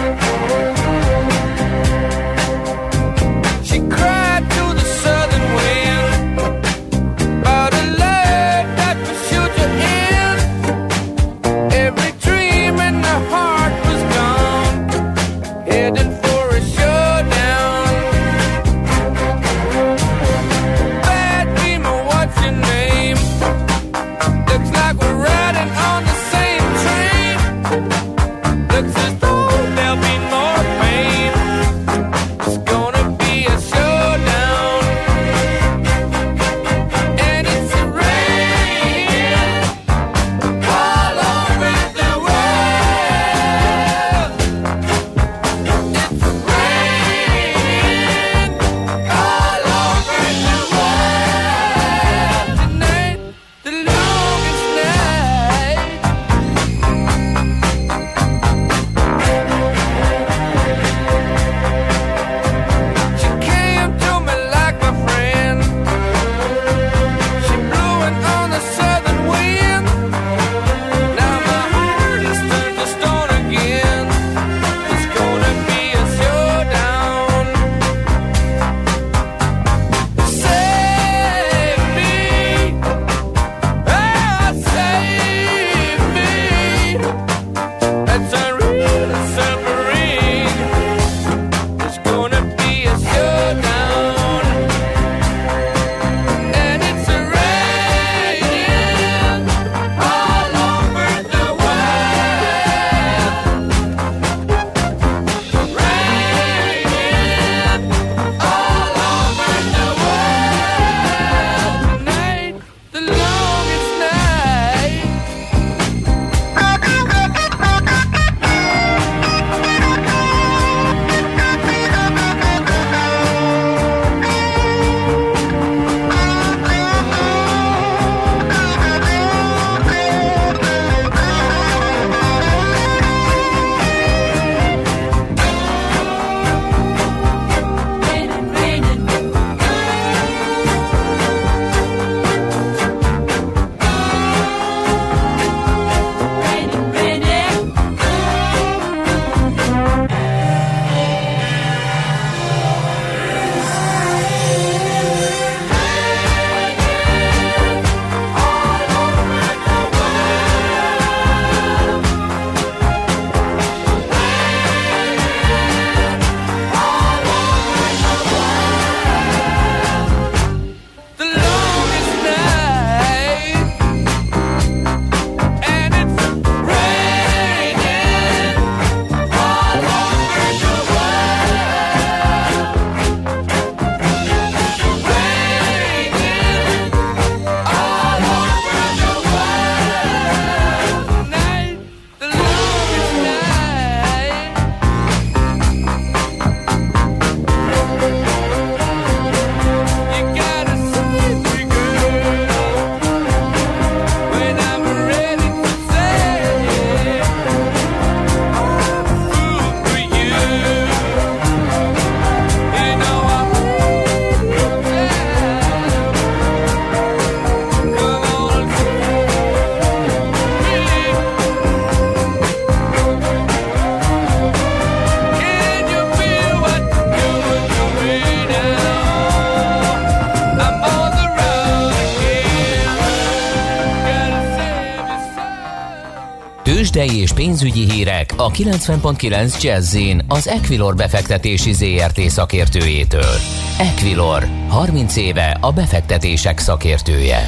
[237.01, 239.97] Tőzsdei és pénzügyi hírek a 90.9 jazz
[240.27, 243.35] az Equilor befektetési ZRT szakértőjétől.
[243.79, 247.39] Equilor, 30 éve a befektetések szakértője.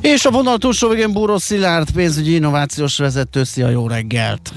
[0.00, 3.44] És a vonal túlsó végén Búró Szilárd, pénzügyi innovációs vezető.
[3.44, 4.52] Szia, jó reggelt!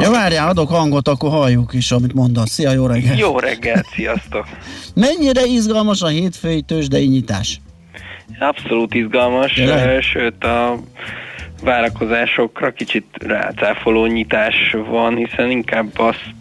[0.00, 2.50] Ja, várjál, adok hangot, akkor halljuk is, amit mondasz.
[2.50, 3.18] Szia, jó reggelt!
[3.18, 4.46] Jó reggelt, sziasztok!
[4.94, 7.60] Mennyire izgalmas a hétfői tőzsdei nyitás?
[8.38, 10.02] Abszolút izgalmas, Tényleg?
[10.02, 10.78] sőt a
[11.66, 16.32] várakozásokra kicsit rácáfoló nyitás van, hiszen inkább azt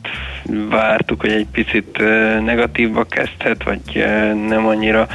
[0.69, 1.97] vártuk, hogy egy picit
[2.43, 4.05] negatívba kezdhet, vagy
[4.47, 5.07] nem annyira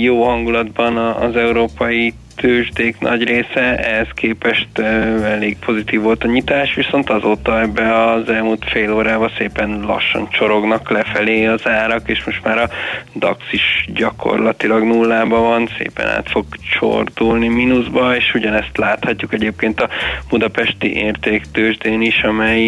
[0.00, 4.78] jó hangulatban az európai tőzsdék nagy része, ehhez képest
[5.24, 10.90] elég pozitív volt a nyitás, viszont azóta ebbe az elmúlt fél órába szépen lassan csorognak
[10.90, 12.68] lefelé az árak, és most már a
[13.14, 16.44] DAX is gyakorlatilag nullába van, szépen át fog
[16.78, 19.88] csordulni mínuszba, és ugyanezt láthatjuk egyébként a
[20.28, 22.62] budapesti értéktőzsdén is, amely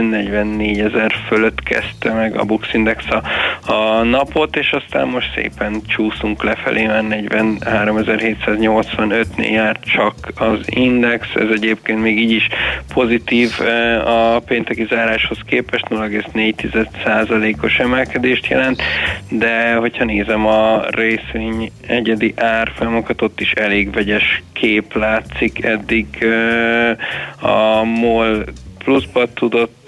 [0.00, 3.22] 44 ezer fölött kezdte meg a Bux Index a,
[3.72, 11.26] a napot, és aztán most szépen csúszunk lefelé, már 43.780 65-nél járt csak az index,
[11.34, 12.48] ez egyébként még így is
[12.94, 18.82] pozitív eh, a pénteki záráshoz képest 0,4%-os emelkedést jelent,
[19.28, 25.64] de hogyha nézem a részvény egyedi árfolyamokat, ott is elég vegyes kép látszik.
[25.64, 26.96] Eddig eh,
[27.40, 28.44] a MOL
[28.86, 29.85] pluszba tudott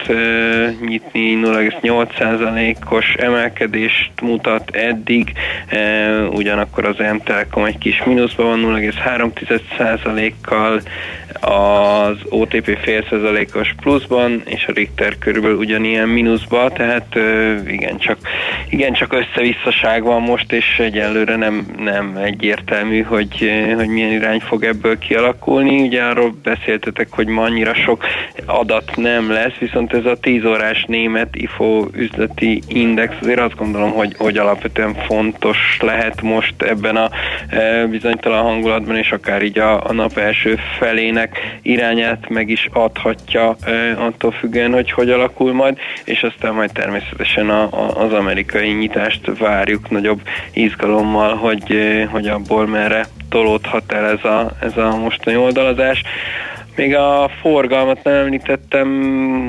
[0.85, 5.33] nyitni, 0,8%-os emelkedést mutat eddig,
[6.31, 10.81] ugyanakkor az M-Telekom egy kis mínuszban van, 0,3%-kal,
[11.41, 17.15] az OTP fél százalékos pluszban, és a Richter körülbelül ugyanilyen mínuszban, tehát
[17.67, 18.17] igen, csak,
[18.69, 24.63] igen, csak összevisszaság van most, és egyelőre nem, nem egyértelmű, hogy, hogy milyen irány fog
[24.63, 25.81] ebből kialakulni.
[25.81, 28.05] Ugye arról beszéltetek, hogy ma annyira sok
[28.45, 33.91] adat nem lesz, viszont ez a 10 órás német IFO üzleti index azért azt gondolom,
[33.91, 37.09] hogy, hogy alapvetően fontos lehet most ebben a
[37.49, 43.55] e, bizonytalan hangulatban, és akár így a, a nap első felének irányát meg is adhatja
[43.61, 43.71] e,
[44.05, 49.37] attól függően, hogy hogy alakul majd, és aztán majd természetesen a, a, az amerikai nyitást
[49.37, 50.21] várjuk nagyobb
[50.53, 56.03] izgalommal, hogy, e, hogy abból merre tolódhat el ez a, ez a mostani oldalazás.
[56.79, 58.87] Még a forgalmat nem említettem,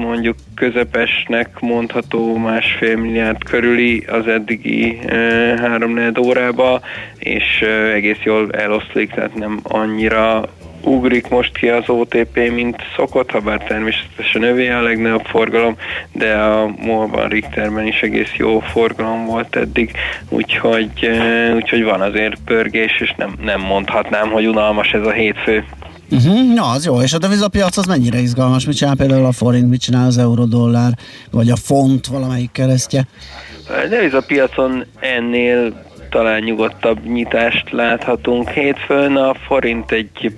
[0.01, 5.17] mondjuk közepesnek mondható másfél milliárd körüli az eddigi e,
[5.61, 6.81] három órába,
[7.19, 10.49] és e, egész jól eloszlik, tehát nem annyira
[10.83, 15.77] ugrik most ki az OTP, mint szokott, ha bár természetesen övé a legnagyobb forgalom,
[16.13, 19.93] de a MOL-ban, Richterben is egész jó forgalom volt eddig,
[20.29, 25.65] úgyhogy, e, úgyhogy van azért pörgés, és nem, nem mondhatnám, hogy unalmas ez a hétfő.
[26.11, 27.03] Uh-huh, na, az jó.
[27.03, 28.67] És a devizapiac az mennyire izgalmas?
[28.67, 30.93] Mit csinál például a forint, mit csinál az euró-dollár,
[31.31, 33.07] vagy a font valamelyik keresztje?
[33.69, 35.73] A devizapiacon ennél
[36.11, 38.51] talán nyugodtabb nyitást láthatunk.
[38.51, 40.33] Hétfőn a forint egy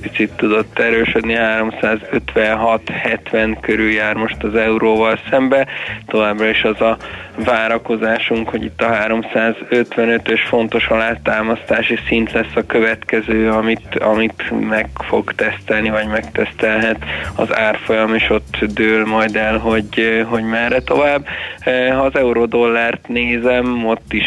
[0.00, 5.66] picit tudott erősödni, 356-70 körül jár most az euróval szembe.
[6.06, 6.96] Továbbra is az a
[7.44, 15.34] várakozásunk, hogy itt a 355-ös fontos alátámasztási szint lesz a következő, amit, amit meg fog
[15.34, 17.04] tesztelni, vagy megtesztelhet
[17.36, 21.26] az árfolyam, és ott dől majd el, hogy, hogy merre tovább.
[21.64, 24.26] Ha az euró-dollárt nézem, ott is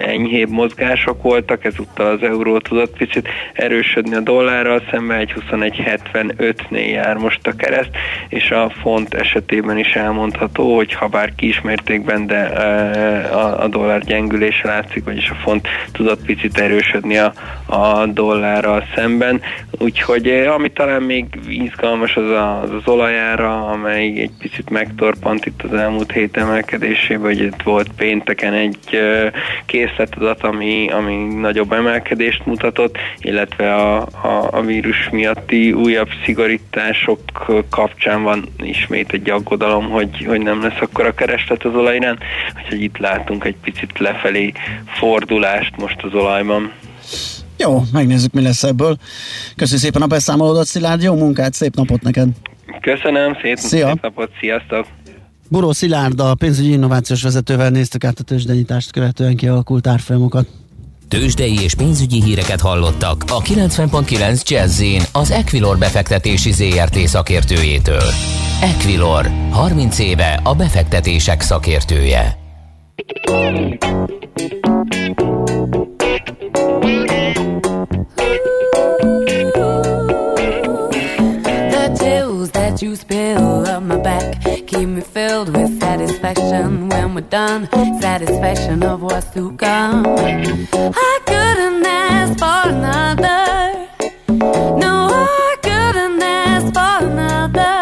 [0.00, 7.16] enyhébb mozgások voltak, ezúttal az euró tudott picit erősödni a dollárral, szemben egy 21.75-nél jár
[7.16, 7.90] most a kereszt,
[8.28, 12.40] és a font esetében is elmondható, hogy ha bár kismértékben, de
[13.32, 17.32] a, a dollár gyengülése látszik, vagyis a font tudott picit erősödni a,
[17.66, 19.40] a dollárral szemben,
[19.78, 25.62] úgyhogy ami talán még izgalmas az a, az, az olajára, amely egy picit megtorpant itt
[25.62, 29.00] az elmúlt hét emelkedésében, hogy itt volt pénteken egy
[29.90, 37.20] készletadat, ami, ami nagyobb emelkedést mutatott, illetve a, a, a vírus miatti újabb szigorítások
[37.70, 42.18] kapcsán van ismét egy aggodalom, hogy, hogy nem lesz akkor a kereslet az olajrán,
[42.62, 44.52] úgyhogy itt látunk egy picit lefelé
[44.86, 46.72] fordulást most az olajban.
[47.58, 48.96] Jó, megnézzük, mi lesz ebből.
[49.56, 52.28] Köszönjük szépen a beszámolódat, Szilárd, jó munkát, szép napot neked!
[52.80, 53.86] Köszönöm, szép, Szia.
[53.86, 54.86] szép napot, sziasztok!
[55.50, 60.46] Buró Szilárd, a pénzügyi innovációs vezetővel néztük át a tőzsdenyitást követően kialakult árfolyamokat.
[61.08, 64.82] Tőzsdei és pénzügyi híreket hallottak a 90.9 jazz
[65.12, 68.10] az Equilor befektetési ZRT szakértőjétől.
[68.60, 72.38] Equilor, 30 éve a befektetések szakértője.
[86.50, 87.68] Satisfaction when we're done.
[88.00, 90.04] Satisfaction of what's to come.
[90.06, 93.88] I couldn't ask for another.
[94.84, 97.74] No, I couldn't ask for another.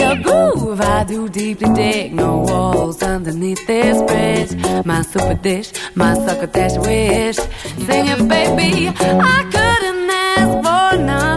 [0.00, 2.14] Your groove, I do deeply dig.
[2.14, 4.84] No walls underneath this bridge.
[4.84, 7.36] My super dish, my succotash wish.
[7.86, 8.88] Sing it, baby.
[8.88, 11.31] I couldn't ask for another.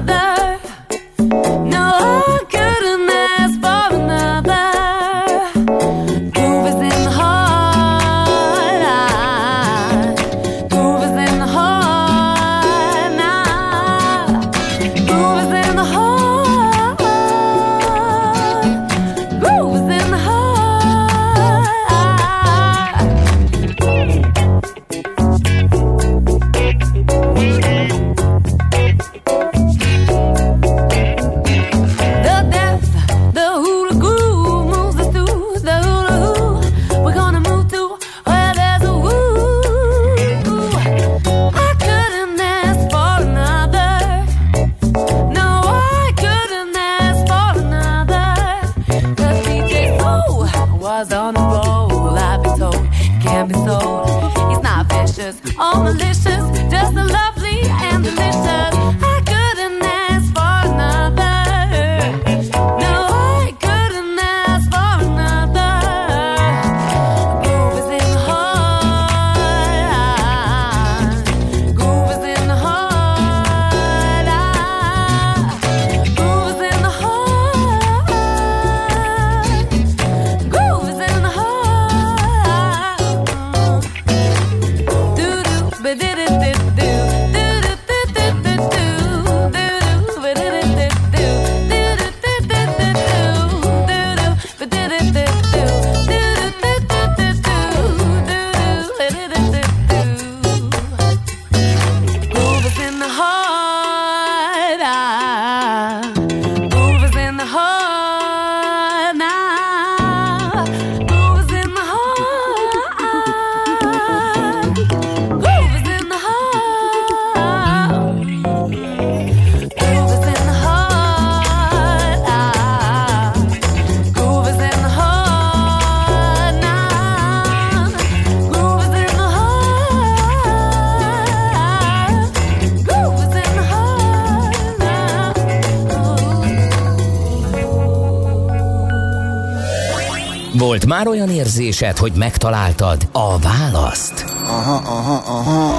[140.75, 144.25] Volt már olyan érzésed, hogy megtaláltad a választ?
[144.43, 145.73] Aha, aha, aha.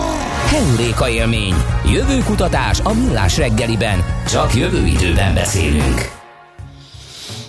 [0.47, 1.55] Heuréka élmény.
[1.93, 4.05] Jövő kutatás a millás reggeliben.
[4.29, 6.11] Csak jövő időben beszélünk.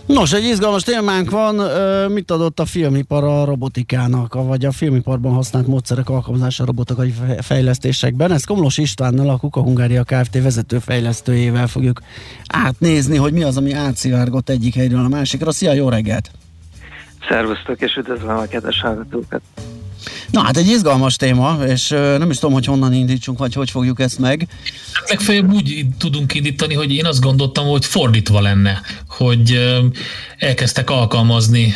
[0.06, 1.56] Nos, egy izgalmas témánk van.
[2.12, 8.32] Mit adott a filmipar a robotikának, vagy a filmiparban használt módszerek alkalmazása fe- fejlesztésekben?
[8.32, 10.42] Ezt Komlos Istvánnal, a Kuka Hungária Kft.
[10.42, 12.02] vezető fejlesztőjével fogjuk
[12.48, 15.52] átnézni, hogy mi az, ami átszivárgott egyik helyről a másikra.
[15.52, 16.32] Szia, jó reggelt!
[17.30, 19.42] Szervusztok, és üdvözlöm a kedves hallgatókat.
[20.32, 24.00] Na hát egy izgalmas téma, és nem is tudom, hogy honnan indítsunk, vagy hogy fogjuk
[24.00, 24.48] ezt meg.
[24.94, 29.60] Hát legfeljebb úgy tudunk indítani, hogy én azt gondoltam, hogy fordítva lenne, hogy
[30.38, 31.74] elkezdtek alkalmazni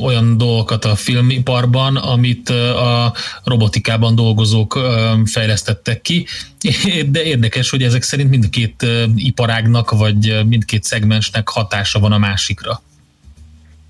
[0.00, 3.12] olyan dolgokat a filmiparban, amit a
[3.44, 4.80] robotikában dolgozók
[5.24, 6.26] fejlesztettek ki,
[7.12, 12.82] de érdekes, hogy ezek szerint mindkét iparágnak, vagy mindkét szegmensnek hatása van a másikra.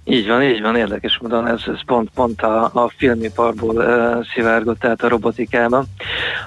[0.09, 4.85] Így van, így van, érdekes módon ez, ez pont, pont a, a filmiparból uh, szivárgott
[4.85, 5.85] át a robotikába.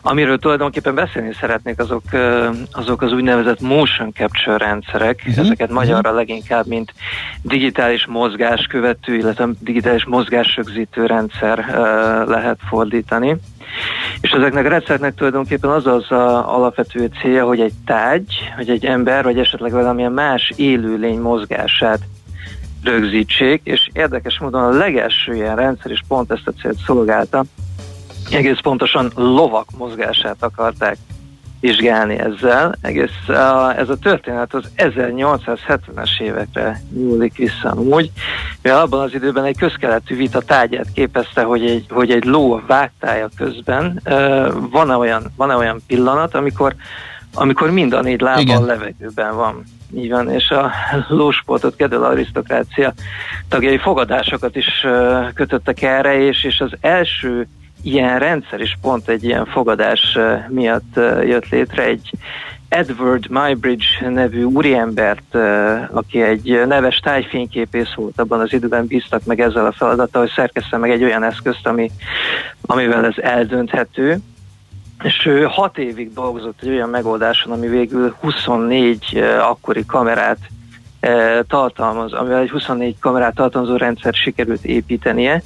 [0.02, 5.46] Amiről tulajdonképpen beszélni szeretnék, azok, uh, azok az úgynevezett motion capture rendszerek, uh-huh.
[5.46, 6.94] ezeket magyarra leginkább, mint
[7.42, 11.76] digitális mozgáskövető, illetve digitális mozgásrögzítő rendszer uh,
[12.30, 13.38] lehet fordítani.
[14.22, 18.86] És ezeknek a rendszernek tulajdonképpen az az a alapvető célja, hogy egy tárgy, vagy egy
[18.86, 22.00] ember, vagy esetleg valamilyen más élőlény mozgását
[22.84, 27.44] rögzítsék, és érdekes módon a legelső ilyen rendszer is pont ezt a célt szolgálta.
[28.32, 30.98] Egész pontosan lovak mozgását akarták
[31.60, 32.76] vizsgálni ezzel.
[32.82, 33.28] Egész,
[33.78, 38.12] ez a történet az 1870-es évekre nyúlik vissza úgy,
[38.62, 43.30] mivel abban az időben egy közkeletű vita tárgyát képezte, hogy egy, hogy egy ló vágtája
[43.38, 44.02] közben
[44.72, 46.76] van-e olyan, van-e olyan pillanat, amikor,
[47.34, 48.62] amikor mind a négy lába Igen.
[48.62, 49.64] a levegőben van.
[49.94, 50.72] Így van, és a
[51.08, 52.94] lósportot kedvel arisztokrácia
[53.48, 54.86] tagjai fogadásokat is
[55.34, 57.48] kötöttek erre, és, és az első
[57.82, 60.18] ilyen rendszer is pont egy ilyen fogadás
[60.48, 62.12] miatt jött létre, egy,
[62.70, 65.36] Edward Mybridge nevű úriembert,
[65.92, 70.78] aki egy neves tájfényképész volt, abban az időben bíztak meg ezzel a feladattal, hogy szerkeszte
[70.78, 71.92] meg egy olyan eszközt, ami,
[72.62, 74.18] amivel ez eldönthető.
[75.04, 80.38] És ő hat évig dolgozott egy olyan megoldáson, ami végül 24 akkori kamerát
[81.48, 85.44] tartalmaz, amivel egy 24 kamerát tartalmazó rendszer sikerült építenie,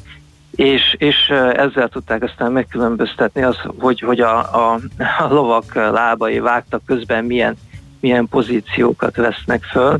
[0.55, 4.79] és, és ezzel tudták aztán megkülönböztetni az, hogy, hogy a, a,
[5.19, 7.55] a lovak lábai vágtak közben milyen,
[7.99, 9.97] milyen pozíciókat vesznek föl,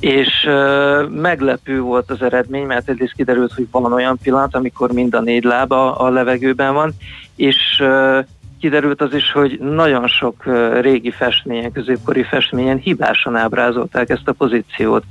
[0.00, 5.14] és uh, meglepő volt az eredmény, mert egyrészt kiderült, hogy van olyan pillanat, amikor mind
[5.14, 6.92] a négy lába a levegőben van,
[7.36, 8.18] és uh,
[8.64, 10.44] kiderült az is, hogy nagyon sok
[10.80, 15.04] régi festményen, középkori festményen hibásan ábrázolták ezt a pozíciót.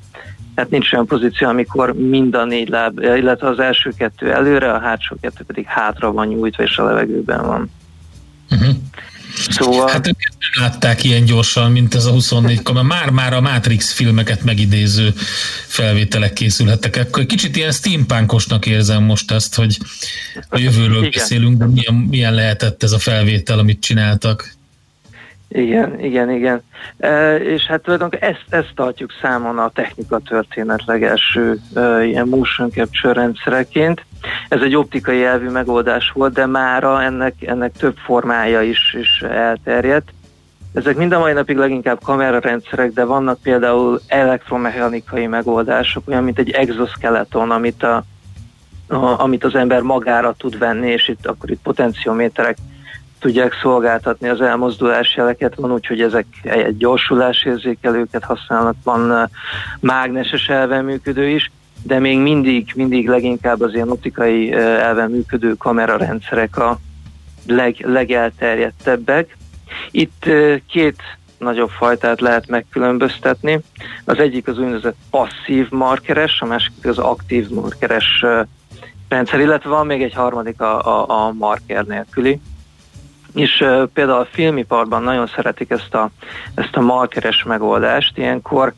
[0.55, 4.79] Tehát nincs olyan pozíció, amikor mind a négy láb, illetve az első kettő előre, a
[4.79, 7.71] hátsó kettő pedig hátra van nyújtva, és a levegőben van.
[9.49, 9.89] Szóval...
[9.89, 12.85] Hát ők nem látták ilyen gyorsan, mint ez a 24 kamera.
[12.85, 15.13] Már-már a Matrix filmeket megidéző
[15.67, 16.95] felvételek készülhettek.
[16.95, 19.77] Akkor kicsit ilyen steampunkosnak érzem most ezt, hogy
[20.49, 21.11] a jövőről Igen.
[21.15, 24.55] beszélünk, de milyen, milyen lehetett ez a felvétel, amit csináltak.
[25.55, 26.61] Igen, igen, igen.
[26.97, 32.69] E, és hát tulajdonképpen ezt, ezt tartjuk számon a technika történet legelső e, ilyen motion
[32.69, 34.05] capture rendszereként.
[34.49, 40.13] Ez egy optikai elvű megoldás volt, de mára ennek, ennek több formája is, is elterjedt.
[40.73, 46.49] Ezek mind a mai napig leginkább kamerarendszerek, de vannak például elektromechanikai megoldások, olyan, mint egy
[46.49, 48.03] exoskeleton, amit, a,
[48.87, 52.57] a, amit az ember magára tud venni, és itt akkor itt potenciométerek
[53.23, 59.29] tudják szolgáltatni az elmozdulás jeleket, van úgy, hogy ezek egy gyorsulásérzékelőket használnak, van
[59.79, 61.51] mágneses elven működő is,
[61.83, 66.79] de még mindig, mindig leginkább az ilyen optikai elven működő kamerarendszerek a
[67.47, 69.37] leg, legelterjedtebbek.
[69.91, 70.29] Itt
[70.67, 71.01] két
[71.37, 73.59] nagyobb fajtát lehet megkülönböztetni.
[74.05, 78.25] Az egyik az úgynevezett passzív markeres, a másik az aktív markeres
[79.09, 82.39] rendszer, illetve van még egy harmadik a, a, a marker nélküli
[83.33, 86.09] és uh, például a filmiparban nagyon szeretik ezt a,
[86.55, 88.73] ezt a markeres megoldást, ilyenkor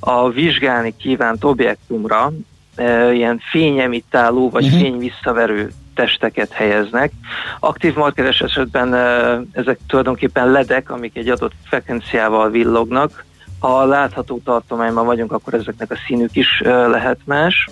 [0.00, 2.32] a vizsgálni kívánt objektumra
[2.78, 4.80] uh, ilyen fényemitáló vagy uh-huh.
[4.80, 7.12] fényvisszaverő testeket helyeznek.
[7.60, 13.24] Aktív markeres esetben uh, ezek tulajdonképpen ledek, amik egy adott frekvenciával villognak,
[13.60, 17.68] ha látható tartományban vagyunk, akkor ezeknek a színük is lehet más.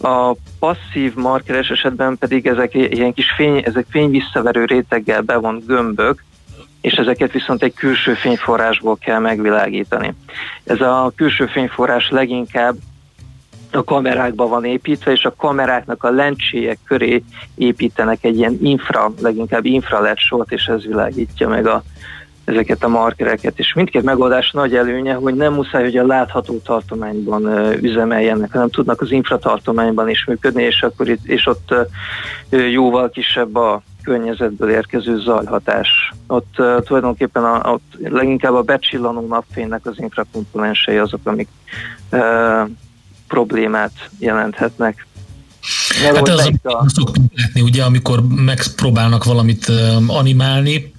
[0.00, 6.24] A passzív markeres esetben pedig ezek ilyen kis fény, ezek fényvisszaverő réteggel bevont gömbök,
[6.80, 10.14] és ezeket viszont egy külső fényforrásból kell megvilágítani.
[10.64, 12.76] Ez a külső fényforrás leginkább
[13.72, 17.22] a kamerákba van építve, és a kameráknak a lencséjek köré
[17.54, 21.82] építenek egy ilyen infra, leginkább infralet sort, és ez világítja meg a,
[22.44, 27.46] ezeket a markereket, és mindkét megoldás nagy előnye, hogy nem muszáj, hogy a látható tartományban
[27.80, 31.74] üzemeljenek, hanem tudnak az infratartományban is működni, és, akkor itt, és ott
[32.50, 35.88] jóval kisebb a környezetből érkező zajhatás.
[36.26, 41.48] Ott uh, tulajdonképpen a, ott leginkább a becsillanó napfénynek az infrakomponensei azok, amik
[42.10, 42.68] uh,
[43.28, 45.06] problémát jelenthetnek.
[46.02, 46.84] Hát ez a...
[46.88, 50.92] szoktunk látni, ugye, amikor megpróbálnak valamit uh, animálni,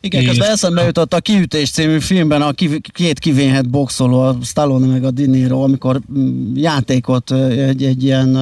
[0.00, 0.28] igen, és...
[0.28, 5.04] közben eszembe jutott a Kiütés című filmben a kiv- két kivényhet boxoló, a Stallone meg
[5.04, 8.32] a Dinero, amikor mm, játékot, egy, egy ilyen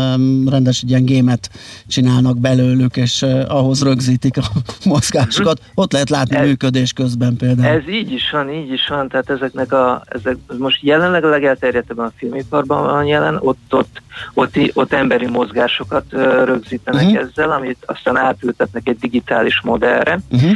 [0.50, 1.50] rendes egy ilyen gémet
[1.86, 4.42] csinálnak belőlük, és ahhoz rögzítik a
[4.84, 5.60] mozgásokat.
[5.74, 7.78] Ott lehet látni ez, működés közben például.
[7.78, 12.06] Ez így is van, így is van, tehát ezeknek a, ezek most jelenleg a legelterjedtebben
[12.06, 14.02] a filmiparban van jelen, ott, ott,
[14.34, 16.04] ott, ott, ott emberi mozgásokat
[16.44, 17.20] rögzítenek uh-huh.
[17.20, 20.50] ezzel, amit aztán átültetnek egy digitális modellre, uh-huh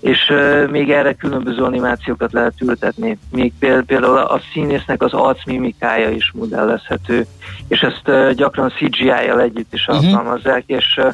[0.00, 0.32] és
[0.70, 3.18] még erre különböző animációkat lehet ültetni.
[3.30, 3.52] Még
[3.86, 7.26] például a színésznek az arcmimikája is modellezhető,
[7.68, 10.04] és ezt gyakran CGI-jal együtt is uh-huh.
[10.04, 11.12] alkalmazzák, és uh,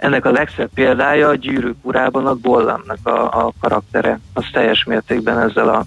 [0.00, 4.20] ennek a legszebb példája a Gyűrűk urában a Gollamnak a, a karaktere.
[4.32, 5.84] Az teljes mértékben ezzel a,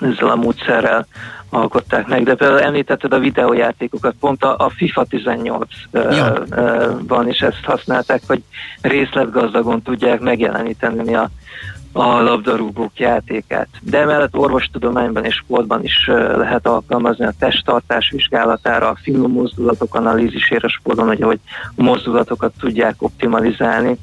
[0.00, 1.06] ezzel a módszerrel
[1.50, 8.22] alkották meg, de például említetted a videójátékokat, pont a, a FIFA 18-ban is ezt használták,
[8.26, 8.42] hogy
[8.80, 11.28] részletgazdagon tudják megjeleníteni a,
[11.92, 13.68] a labdarúgók játékát.
[13.80, 20.68] De emellett orvostudományban és sportban is lehet alkalmazni a testtartás vizsgálatára, a finom mozdulatok analízisére
[20.68, 21.40] sportban, hogy, hogy
[21.76, 23.96] a mozdulatokat tudják optimalizálni.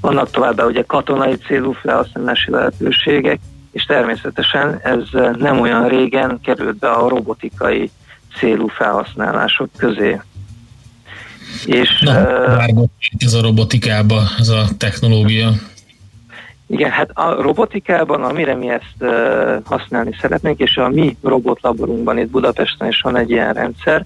[0.00, 3.38] Vannak továbbá ugye katonai célú felhasználási lehetőségek,
[3.72, 5.02] és természetesen ez
[5.38, 7.90] nem olyan régen került be a robotikai
[8.38, 10.20] célú felhasználások közé.
[11.64, 12.12] És, Na,
[12.70, 12.84] uh,
[13.18, 15.52] ez a robotikába, ez a technológia?
[16.66, 22.30] Igen, hát a robotikában, amire mi ezt uh, használni szeretnénk, és a mi robotlaborunkban itt
[22.30, 24.04] Budapesten is van egy ilyen rendszer,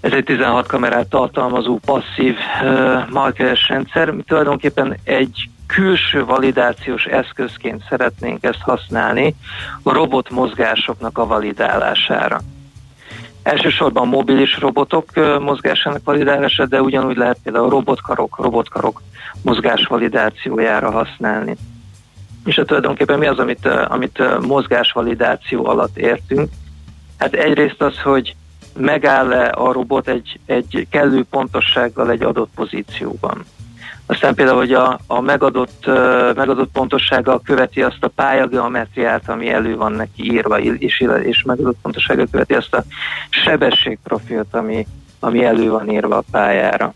[0.00, 4.10] ez egy 16 kamerát tartalmazó passzív uh, markeres rendszer.
[4.10, 9.34] Mi tulajdonképpen egy külső validációs eszközként szeretnénk ezt használni
[9.82, 12.40] a robot mozgásoknak a validálására.
[13.42, 15.10] Elsősorban mobilis robotok
[15.40, 19.02] mozgásának validálása, de ugyanúgy lehet például robotkarok, robotkarok
[19.42, 21.56] mozgás validációjára használni.
[22.44, 26.50] És a tulajdonképpen mi az, amit, amit mozgásvalidáció alatt értünk?
[27.18, 28.34] Hát egyrészt az, hogy
[28.76, 33.44] megáll-e a robot egy, egy kellő pontossággal egy adott pozícióban.
[34.06, 35.86] Aztán például, hogy a, a megadott,
[36.34, 42.26] megadott pontossággal követi azt a pályageometriát, ami elő van neki írva, és, és megadott pontossággal
[42.30, 42.84] követi azt a
[43.28, 44.86] sebességprofilt, ami,
[45.20, 46.92] ami elő van írva a pályára.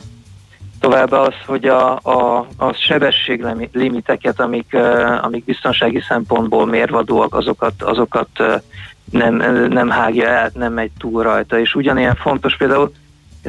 [0.81, 4.77] Továbbá az, hogy a, a, a sebességlimiteket, amik,
[5.23, 8.29] amik biztonsági szempontból mérvadóak, azokat, azokat
[9.11, 9.35] nem,
[9.69, 11.59] nem hágja el, nem megy túl rajta.
[11.59, 12.93] És ugyanilyen fontos például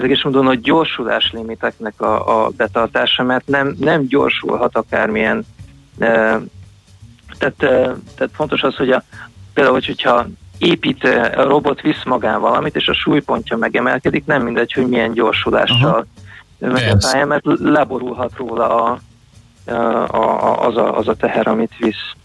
[0.04, 5.46] is mondom, hogy gyorsulás limiteknek a, a betartása, mert nem, nem gyorsulhat akármilyen
[6.00, 6.40] e,
[7.38, 9.04] tehát, e, tehát fontos az, hogy a,
[9.54, 10.28] például, hogyha
[10.58, 11.04] épít
[11.36, 16.08] a robot visz magán valamit, és a súlypontja megemelkedik, nem mindegy, hogy milyen gyorsulással
[16.60, 19.00] megy a pálya, mert leborulhat róla a,
[19.66, 19.74] a,
[20.16, 22.16] a, az, a, az a teher, amit visz.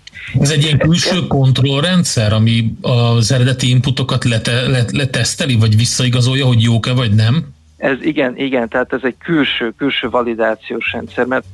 [0.41, 6.93] Ez egy ilyen külső kontrollrendszer, ami az eredeti inputokat lete, leteszteli, vagy visszaigazolja, hogy jók-e,
[6.93, 7.52] vagy nem?
[7.83, 11.45] Ez igen, igen, tehát ez egy külső, külső validációs rendszer, mert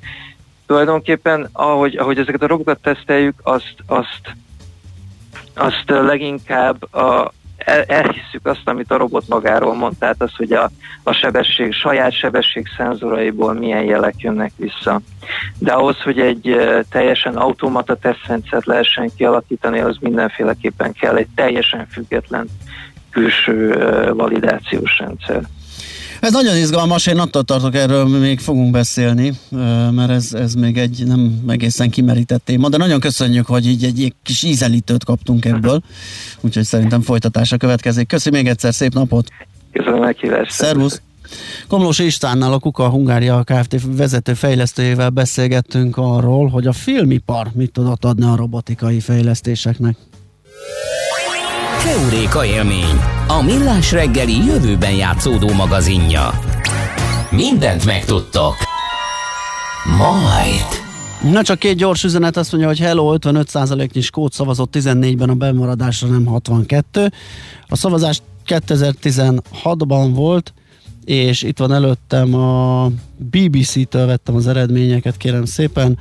[0.66, 4.20] tulajdonképpen ahogy, ahogy ezeket a robotokat teszteljük, azt, azt,
[5.54, 10.70] azt leginkább a, el, elhisszük azt, amit a robot magáról mond, tehát az, hogy a,
[11.02, 15.00] a sebesség, saját sebesség szenzoraiból milyen jelek jönnek vissza.
[15.58, 16.56] De ahhoz, hogy egy
[16.90, 22.48] teljesen automata tesztrendszert lehessen kialakítani, az mindenféleképpen kell egy teljesen független
[23.10, 23.72] külső
[24.12, 25.42] validációs rendszer.
[26.20, 29.32] Ez nagyon izgalmas, én attól tartok, erről még fogunk beszélni,
[29.90, 34.02] mert ez, ez még egy nem egészen kimerített téma, de nagyon köszönjük, hogy így egy,
[34.02, 35.80] egy kis ízelítőt kaptunk ebből,
[36.40, 38.06] úgyhogy szerintem folytatása következik.
[38.06, 39.28] Köszi még egyszer, szép napot!
[39.72, 40.50] Köszönöm a meghívást!
[40.50, 41.00] Szervusz!
[41.68, 43.76] Komlós Istvánnal, a Kuka Hungária Kft.
[43.96, 49.96] vezető fejlesztőjével beszélgettünk arról, hogy a filmipar mit tudott adni a robotikai fejlesztéseknek.
[51.82, 56.30] Keuréka élmény, a millás reggeli jövőben játszódó magazinja.
[57.30, 58.54] Mindent megtudtok.
[59.98, 61.32] Majd.
[61.32, 66.08] Na csak két gyors üzenet azt mondja, hogy hello, 55%-nyi skót szavazott 14-ben, a bemaradásra
[66.08, 67.12] nem 62.
[67.68, 70.52] A szavazás 2016-ban volt,
[71.04, 75.98] és itt van előttem a BBC-től vettem az eredményeket, kérem szépen.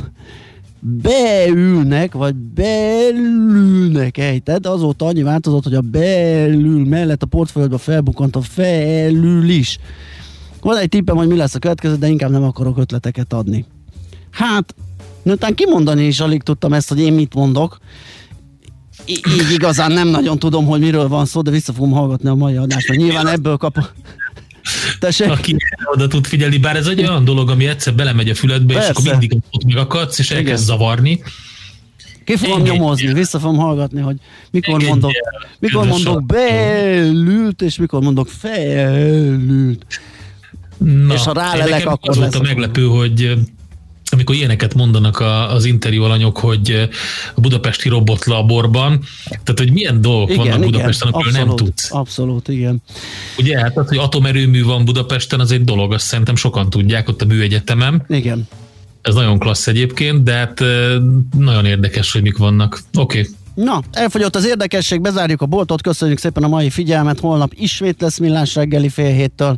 [0.84, 8.41] beülnek, vagy belülnek ejted, azóta annyi változott, hogy a belül mellett a portfólióba felbukkant a
[8.41, 9.77] felül is.
[10.61, 13.65] Van egy tippem, hogy mi lesz a következő, de inkább nem akarok ötleteket adni.
[14.31, 14.75] Hát,
[15.23, 17.77] miután kimondani is alig tudtam ezt, hogy én mit mondok,
[19.05, 22.55] így igazán nem nagyon tudom, hogy miről van szó, de vissza fogom hallgatni a mai
[22.55, 23.77] adást, mert nyilván ebből kap
[24.99, 25.30] Tessék?
[25.30, 25.55] Aki
[25.93, 28.89] oda tud figyelni, bár ez egy olyan dolog, ami egyszer belemegy a füledbe, Persze.
[28.89, 31.22] és akkor mindig ott megakadsz, és elkezd zavarni.
[32.24, 33.14] Ki fogom Engedj nyomozni, el.
[33.14, 34.16] vissza fogom hallgatni, hogy
[34.51, 35.49] mikor Engedj mondok, el.
[35.59, 39.86] mikor mondok belült, és mikor mondok felült.
[40.78, 43.34] Na, és ha rálelek, akkor az volt a meglepő, hogy
[44.14, 46.89] amikor ilyeneket mondanak a, az interjú alanyok, hogy
[47.36, 51.91] a budapesti robotlaborban, tehát hogy milyen dolgok igen, vannak Budapesten, amiről nem tudsz.
[51.91, 52.82] Abszolút, igen.
[53.38, 57.22] Ugye, hát az, hogy atomerőmű van Budapesten, az egy dolog, azt szerintem sokan tudják ott
[57.22, 58.03] a műegyetemem.
[58.07, 58.47] Igen.
[59.01, 60.64] Ez nagyon klassz egyébként, de hát
[61.38, 62.80] nagyon érdekes, hogy mik vannak.
[62.97, 63.20] Oké.
[63.20, 63.32] Okay.
[63.54, 68.18] Na, elfogyott az érdekesség, bezárjuk a boltot, köszönjük szépen a mai figyelmet, holnap ismét lesz
[68.18, 69.56] millás reggeli fél héttől,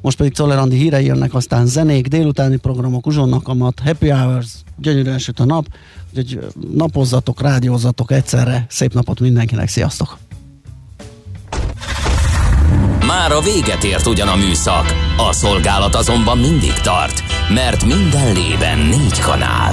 [0.00, 5.40] most pedig Czoller hírei jönnek, aztán zenék, délutáni programok, uzsonnak amat, happy hours, gyönyörű esőt
[5.40, 5.66] a nap,
[6.16, 6.38] úgyhogy
[6.74, 10.18] napozzatok, rádiózatok egyszerre, szép napot mindenkinek, sziasztok!
[13.06, 18.78] Már a véget ért ugyan a műszak, a szolgálat azonban mindig tart, mert minden lében
[18.78, 19.72] négy kanál.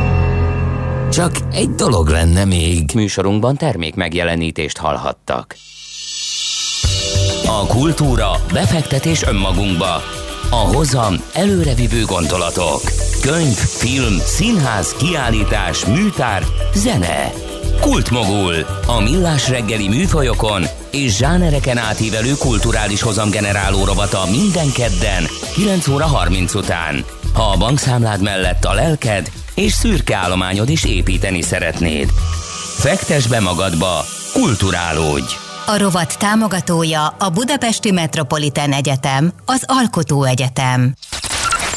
[1.11, 2.91] Csak egy dolog lenne még.
[2.93, 5.55] Műsorunkban termék megjelenítést hallhattak.
[7.45, 10.01] A kultúra, befektetés önmagunkba,
[10.49, 12.81] a hozam előrevívő gondolatok.
[13.21, 16.43] Könyv, film, színház, kiállítás, műtár,
[16.73, 17.31] zene.
[17.81, 18.55] Kultmogul.
[18.87, 26.53] A millás reggeli műfajokon és zsánereken átívelő kulturális hozamgeneráló rovata minden kedden 9 óra 30
[26.53, 27.05] után.
[27.33, 29.31] Ha a bankszámlád mellett a lelked
[29.61, 32.09] és szürke állományod is építeni szeretnéd.
[32.77, 35.33] Fektes be magadba, kulturálódj!
[35.65, 40.93] A rovat támogatója a Budapesti Metropolitán Egyetem, az Alkotó Egyetem.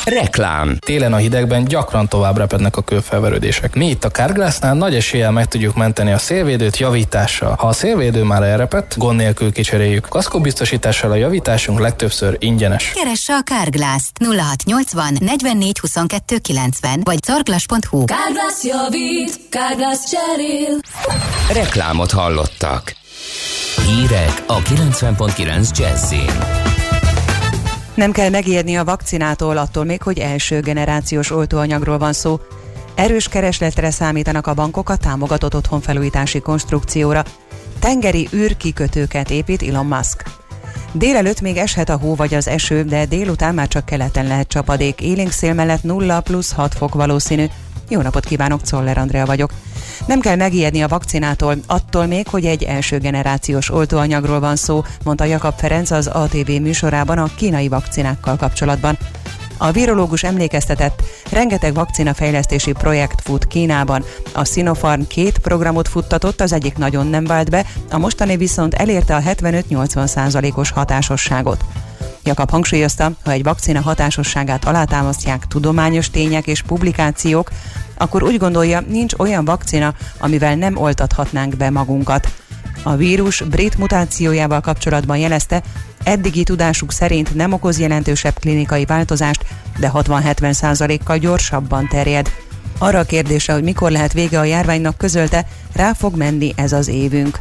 [0.04, 0.76] Reklám.
[0.78, 3.74] Télen a hidegben gyakran tovább repednek a kőfelverődések.
[3.74, 7.54] Mi itt a Carglassnál nagy eséllyel meg tudjuk menteni a szélvédőt javítással.
[7.58, 10.08] Ha a szélvédő már elrepett, gond nélkül kicseréljük.
[10.08, 12.92] Kaszkóbiztosítással a javításunk legtöbbször ingyenes.
[12.94, 18.04] Keresse a Carglass 0680 44 22 90 vagy carglass.hu.
[18.04, 20.78] Carglass javít, Carglass cserél.
[21.52, 22.94] Reklámot hallottak.
[23.86, 26.63] Hírek a 90.9 Jazzin.
[27.94, 32.40] Nem kell megijedni a vakcinától, attól még, hogy első generációs oltóanyagról van szó.
[32.94, 37.24] Erős keresletre számítanak a bankok a támogatott otthonfelújítási konstrukcióra.
[37.78, 40.22] Tengeri űrkikötőket épít Elon Musk.
[40.92, 45.00] Délelőtt még eshet a hó vagy az eső, de délután már csak keleten lehet csapadék.
[45.00, 47.46] Élénk szél mellett 0 plusz 6 fok valószínű.
[47.88, 49.50] Jó napot kívánok, Czoller Andrea vagyok.
[50.06, 55.24] Nem kell megijedni a vakcinától, attól még, hogy egy első generációs oltóanyagról van szó, mondta
[55.24, 58.98] Jakab Ferenc az ATV műsorában a kínai vakcinákkal kapcsolatban.
[59.56, 64.04] A virológus emlékeztetett, rengeteg vakcinafejlesztési projekt fut Kínában.
[64.32, 69.16] A Sinopharm két programot futtatott, az egyik nagyon nem vált be, a mostani viszont elérte
[69.16, 71.64] a 75-80 százalékos hatásosságot.
[72.24, 77.50] Jakab hangsúlyozta, ha egy vakcina hatásosságát alátámasztják tudományos tények és publikációk,
[77.96, 82.32] akkor úgy gondolja, nincs olyan vakcina, amivel nem oltathatnánk be magunkat.
[82.82, 85.62] A vírus brit mutációjával kapcsolatban jelezte,
[86.04, 89.44] eddigi tudásuk szerint nem okoz jelentősebb klinikai változást,
[89.78, 92.30] de 60-70 százalékkal gyorsabban terjed.
[92.78, 96.88] Arra a kérdésre, hogy mikor lehet vége a járványnak közölte, rá fog menni ez az
[96.88, 97.38] évünk.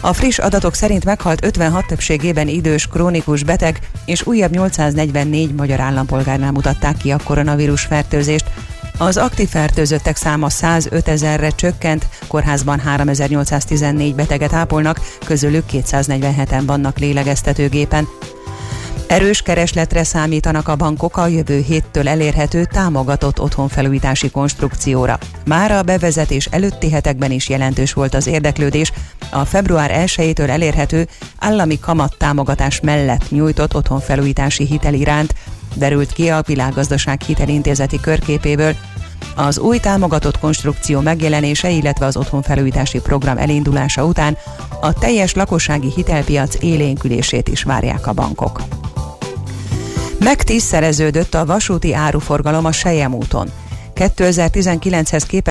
[0.00, 6.52] A friss adatok szerint meghalt 56 többségében idős, krónikus beteg, és újabb 844 magyar állampolgárnál
[6.52, 8.50] mutatták ki a koronavírus fertőzést.
[8.98, 18.08] Az aktív fertőzöttek száma 105 ezerre csökkent, kórházban 3814 beteget ápolnak, közülük 247-en vannak lélegeztetőgépen.
[19.08, 25.18] Erős keresletre számítanak a bankok a jövő héttől elérhető támogatott otthonfelújítási konstrukcióra.
[25.44, 28.92] Már a bevezetés előtti hetekben is jelentős volt az érdeklődés,
[29.30, 31.06] a február 1-től elérhető
[31.38, 35.34] állami kamat támogatás mellett nyújtott otthonfelújítási hitel iránt,
[35.74, 38.76] derült ki a világgazdaság hitelintézeti körképéből,
[39.36, 44.36] az új támogatott konstrukció megjelenése, illetve az otthonfelújítási program elindulása után
[44.80, 48.60] a teljes lakossági hitelpiac élénkülését is várják a bankok.
[50.18, 53.48] Megtízszereződött a vasúti áruforgalom a Sejem úton.
[53.94, 55.46] 2019-hez képest